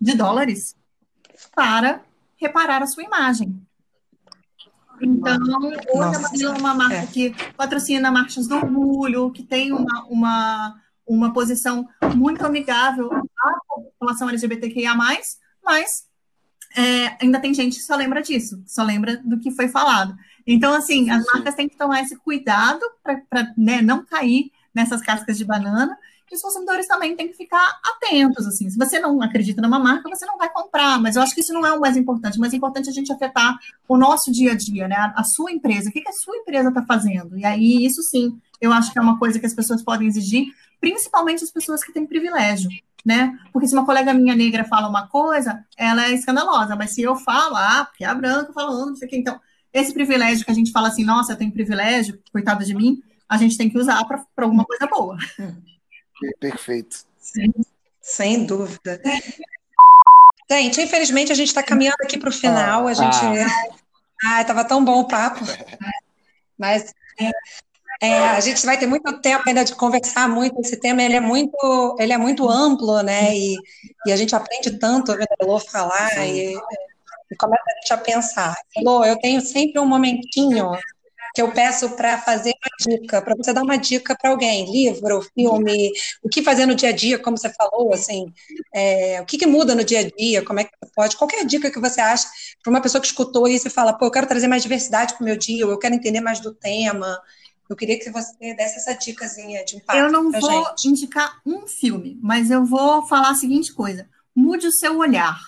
de 0.00 0.14
dólares 0.14 0.76
para 1.54 2.00
reparar 2.36 2.82
a 2.82 2.86
sua 2.86 3.02
imagem. 3.02 3.60
Então, 5.00 5.38
hoje 5.94 6.16
a 6.16 6.20
Marília 6.20 6.46
é 6.46 6.50
uma 6.50 6.74
marca 6.74 6.96
é. 6.96 7.06
que 7.06 7.34
patrocina 7.56 8.10
marchas 8.10 8.46
do 8.46 8.56
orgulho, 8.56 9.30
que 9.30 9.42
tem 9.42 9.72
uma, 9.72 10.04
uma, 10.08 10.80
uma 11.08 11.32
posição 11.32 11.88
muito 12.14 12.44
amigável 12.44 13.10
à 13.12 13.20
população 13.68 14.28
LGBTQIA+, 14.28 14.94
mas 15.64 16.06
é, 16.76 17.16
ainda 17.20 17.40
tem 17.40 17.54
gente 17.54 17.76
que 17.76 17.82
só 17.82 17.96
lembra 17.96 18.22
disso, 18.22 18.62
só 18.66 18.82
lembra 18.82 19.16
do 19.16 19.38
que 19.38 19.50
foi 19.50 19.68
falado. 19.68 20.14
Então, 20.46 20.72
assim, 20.74 21.10
as 21.10 21.24
marcas 21.26 21.54
têm 21.54 21.68
que 21.68 21.76
tomar 21.76 22.02
esse 22.02 22.16
cuidado 22.16 22.80
para 23.02 23.52
né, 23.56 23.82
não 23.82 24.04
cair 24.04 24.50
nessas 24.74 25.00
cascas 25.00 25.36
de 25.38 25.44
banana 25.44 25.96
e 26.30 26.36
os 26.36 26.42
consumidores 26.42 26.86
também 26.86 27.16
têm 27.16 27.28
que 27.28 27.34
ficar 27.34 27.78
atentos, 27.84 28.46
assim. 28.46 28.68
Se 28.68 28.78
você 28.78 28.98
não 28.98 29.20
acredita 29.22 29.62
numa 29.62 29.78
marca, 29.78 30.08
você 30.08 30.26
não 30.26 30.36
vai 30.36 30.50
comprar, 30.50 31.00
mas 31.00 31.16
eu 31.16 31.22
acho 31.22 31.34
que 31.34 31.40
isso 31.40 31.52
não 31.52 31.66
é 31.66 31.72
o 31.72 31.80
mais 31.80 31.96
importante. 31.96 32.38
O 32.38 32.40
mais 32.40 32.52
importante 32.52 32.88
é 32.88 32.90
a 32.90 32.94
gente 32.94 33.12
afetar 33.12 33.56
o 33.88 33.96
nosso 33.96 34.30
dia 34.30 34.52
a 34.52 34.56
dia, 34.56 34.88
né? 34.88 35.12
A, 35.16 35.24
sua 35.24 35.52
empresa, 35.52 35.88
o 35.88 35.92
que, 35.92 36.00
que 36.00 36.08
a 36.08 36.12
sua 36.12 36.36
empresa 36.36 36.68
está 36.68 36.82
fazendo? 36.82 37.38
E 37.38 37.44
aí, 37.44 37.84
isso 37.84 38.02
sim, 38.02 38.38
eu 38.60 38.72
acho 38.72 38.92
que 38.92 38.98
é 38.98 39.02
uma 39.02 39.18
coisa 39.18 39.38
que 39.38 39.46
as 39.46 39.54
pessoas 39.54 39.82
podem 39.82 40.06
exigir, 40.06 40.46
principalmente 40.80 41.44
as 41.44 41.50
pessoas 41.50 41.82
que 41.82 41.92
têm 41.92 42.06
privilégio, 42.06 42.70
né? 43.04 43.38
Porque 43.52 43.66
se 43.66 43.74
uma 43.74 43.86
colega 43.86 44.12
minha 44.14 44.34
negra 44.34 44.64
fala 44.64 44.88
uma 44.88 45.06
coisa, 45.06 45.64
ela 45.76 46.06
é 46.06 46.12
escandalosa, 46.12 46.76
mas 46.76 46.94
se 46.94 47.02
eu 47.02 47.16
falo, 47.16 47.56
ah, 47.56 47.86
porque 47.88 48.04
é 48.04 48.08
a 48.08 48.14
branca 48.14 48.52
falando, 48.52 48.90
não 48.90 48.96
sei 48.96 49.06
o 49.06 49.10
quê, 49.10 49.16
então, 49.16 49.40
esse 49.72 49.92
privilégio 49.92 50.44
que 50.44 50.50
a 50.50 50.54
gente 50.54 50.72
fala 50.72 50.88
assim, 50.88 51.04
nossa, 51.04 51.32
eu 51.32 51.36
tenho 51.36 51.52
privilégio, 51.52 52.20
coitada 52.32 52.64
de 52.64 52.74
mim, 52.74 53.02
a 53.28 53.36
gente 53.36 53.56
tem 53.56 53.68
que 53.68 53.78
usar 53.78 54.02
para 54.04 54.24
alguma 54.38 54.64
coisa 54.64 54.86
boa. 54.86 55.16
Hum. 55.38 55.77
Perfeito. 56.40 57.04
Sim, 57.18 57.52
sem 58.00 58.44
dúvida. 58.44 59.00
Gente, 60.50 60.80
infelizmente 60.80 61.30
a 61.30 61.34
gente 61.34 61.48
está 61.48 61.62
caminhando 61.62 61.98
aqui 62.02 62.18
para 62.18 62.30
o 62.30 62.32
final. 62.32 62.86
A 62.86 62.94
gente. 62.94 63.16
Ah, 64.24 64.40
estava 64.40 64.64
tão 64.64 64.84
bom 64.84 65.00
o 65.00 65.06
papo. 65.08 65.44
Mas 66.58 66.92
é, 68.00 68.28
a 68.28 68.40
gente 68.40 68.64
vai 68.64 68.78
ter 68.78 68.86
muito 68.86 69.20
tempo 69.20 69.44
ainda 69.46 69.64
de 69.64 69.74
conversar 69.74 70.28
muito. 70.28 70.60
Esse 70.60 70.76
tema 70.76 71.02
ele 71.02 71.14
é 71.14 71.20
muito, 71.20 71.96
ele 71.98 72.12
é 72.12 72.18
muito 72.18 72.48
amplo, 72.48 73.02
né? 73.02 73.36
E, 73.36 73.56
e 74.06 74.12
a 74.12 74.16
gente 74.16 74.34
aprende 74.34 74.78
tanto 74.78 75.12
ouvindo 75.12 75.28
a 75.30 75.44
Elô 75.44 75.58
falar 75.58 76.26
e, 76.26 76.54
e 77.30 77.36
começa 77.36 77.64
a 77.66 77.74
gente 77.80 77.92
a 77.92 77.98
pensar. 77.98 78.54
Elô, 78.76 79.04
eu 79.04 79.18
tenho 79.18 79.40
sempre 79.40 79.80
um 79.80 79.86
momentinho 79.86 80.70
que 81.34 81.42
eu 81.42 81.50
peço 81.52 81.90
para 81.90 82.18
fazer 82.18 82.50
uma 82.50 82.96
dica, 82.96 83.22
para 83.22 83.34
você 83.34 83.52
dar 83.52 83.62
uma 83.62 83.76
dica 83.76 84.16
para 84.16 84.30
alguém, 84.30 84.70
livro, 84.70 85.22
filme, 85.34 85.92
o 86.22 86.28
que 86.28 86.42
fazer 86.42 86.66
no 86.66 86.74
dia 86.74 86.88
a 86.88 86.92
dia, 86.92 87.18
como 87.18 87.36
você 87.36 87.50
falou, 87.50 87.92
assim, 87.92 88.32
é, 88.74 89.20
o 89.20 89.26
que, 89.26 89.38
que, 89.38 89.46
muda 89.46 89.74
no 89.74 89.84
dia 89.84 90.00
a 90.00 90.02
dia, 90.02 90.44
como 90.44 90.60
é 90.60 90.64
que 90.64 90.70
pode, 90.94 91.16
qualquer 91.16 91.44
dica 91.44 91.70
que 91.70 91.80
você 91.80 92.00
acha 92.00 92.28
para 92.62 92.70
uma 92.70 92.80
pessoa 92.80 93.00
que 93.00 93.06
escutou 93.06 93.46
isso 93.46 93.68
e 93.68 93.70
fala, 93.70 93.92
pô, 93.92 94.06
eu 94.06 94.10
quero 94.10 94.26
trazer 94.26 94.48
mais 94.48 94.62
diversidade 94.62 95.14
para 95.14 95.22
o 95.22 95.24
meu 95.24 95.36
dia, 95.36 95.64
ou 95.64 95.72
eu 95.72 95.78
quero 95.78 95.94
entender 95.94 96.20
mais 96.20 96.40
do 96.40 96.52
tema. 96.54 97.20
Eu 97.68 97.76
queria 97.76 97.98
que 97.98 98.10
você 98.10 98.32
desse 98.54 98.76
essa 98.76 98.94
dicasinha 98.94 99.62
de 99.64 99.76
impacto. 99.76 99.98
Eu 99.98 100.10
não 100.10 100.32
vou 100.32 100.64
gente. 100.70 100.88
indicar 100.88 101.40
um 101.44 101.66
filme, 101.66 102.18
mas 102.22 102.50
eu 102.50 102.64
vou 102.64 103.06
falar 103.06 103.30
a 103.30 103.34
seguinte 103.34 103.74
coisa: 103.74 104.08
mude 104.34 104.66
o 104.66 104.72
seu 104.72 104.96
olhar. 104.96 105.38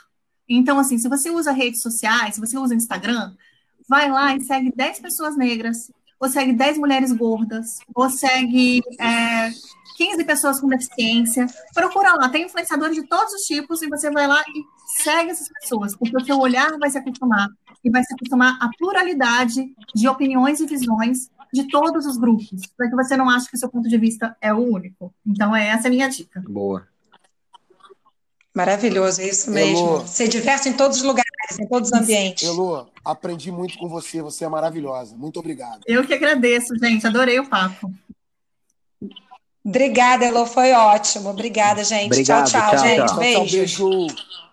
Então, 0.46 0.78
assim, 0.78 0.98
se 0.98 1.08
você 1.08 1.30
usa 1.30 1.52
redes 1.52 1.80
sociais, 1.80 2.34
se 2.34 2.40
você 2.40 2.58
usa 2.58 2.74
Instagram, 2.74 3.34
vai 3.90 4.08
lá 4.08 4.36
e 4.36 4.40
segue 4.40 4.72
10 4.72 5.00
pessoas 5.00 5.36
negras, 5.36 5.90
ou 6.20 6.28
segue 6.28 6.52
10 6.52 6.78
mulheres 6.78 7.10
gordas, 7.12 7.80
ou 7.92 8.08
segue 8.08 8.80
é, 9.00 9.50
15 9.96 10.24
pessoas 10.24 10.60
com 10.60 10.68
deficiência. 10.68 11.44
Procura 11.74 12.14
lá, 12.14 12.28
tem 12.28 12.44
influenciadores 12.44 12.94
de 12.94 13.08
todos 13.08 13.34
os 13.34 13.42
tipos, 13.42 13.82
e 13.82 13.88
você 13.88 14.08
vai 14.08 14.28
lá 14.28 14.40
e 14.54 15.02
segue 15.02 15.32
essas 15.32 15.48
pessoas, 15.48 15.96
porque 15.96 16.16
o 16.16 16.24
seu 16.24 16.38
olhar 16.38 16.70
vai 16.78 16.88
se 16.88 16.98
acostumar, 16.98 17.48
e 17.82 17.90
vai 17.90 18.04
se 18.04 18.14
acostumar 18.14 18.56
à 18.60 18.70
pluralidade 18.78 19.74
de 19.92 20.08
opiniões 20.08 20.60
e 20.60 20.66
visões 20.66 21.28
de 21.52 21.66
todos 21.66 22.06
os 22.06 22.16
grupos, 22.16 22.62
para 22.76 22.88
que 22.88 22.94
você 22.94 23.16
não 23.16 23.28
ache 23.28 23.48
que 23.48 23.56
o 23.56 23.58
seu 23.58 23.68
ponto 23.68 23.88
de 23.88 23.98
vista 23.98 24.36
é 24.40 24.54
o 24.54 24.58
único. 24.58 25.12
Então, 25.26 25.56
é 25.56 25.66
essa 25.66 25.88
a 25.88 25.90
minha 25.90 26.08
dica. 26.08 26.40
Boa. 26.48 26.86
Maravilhoso, 28.54 29.20
é 29.20 29.28
isso 29.28 29.50
mesmo. 29.50 30.06
Ser 30.06 30.28
diverso 30.28 30.68
em 30.68 30.74
todos 30.74 30.98
os 30.98 31.02
lugares, 31.02 31.29
em 31.58 31.66
todos 31.66 31.90
os 31.90 31.98
ambientes. 31.98 32.46
Elô, 32.46 32.86
aprendi 33.04 33.50
muito 33.50 33.78
com 33.78 33.88
você, 33.88 34.22
você 34.22 34.44
é 34.44 34.48
maravilhosa. 34.48 35.16
Muito 35.16 35.40
obrigado. 35.40 35.80
Eu 35.86 36.06
que 36.06 36.14
agradeço, 36.14 36.76
gente. 36.78 37.06
Adorei 37.06 37.38
o 37.38 37.48
papo. 37.48 37.92
Obrigada, 39.64 40.24
Elô, 40.24 40.46
foi 40.46 40.72
ótimo. 40.72 41.30
Obrigada, 41.30 41.84
gente. 41.84 42.06
Obrigado, 42.06 42.50
tchau, 42.50 42.60
tchau, 42.60 42.70
tchau, 42.70 42.86
gente. 42.86 43.06
Tchau, 43.06 43.16
Beijo. 43.18 43.76
Tchau, 43.76 43.88
beijo. 43.88 44.49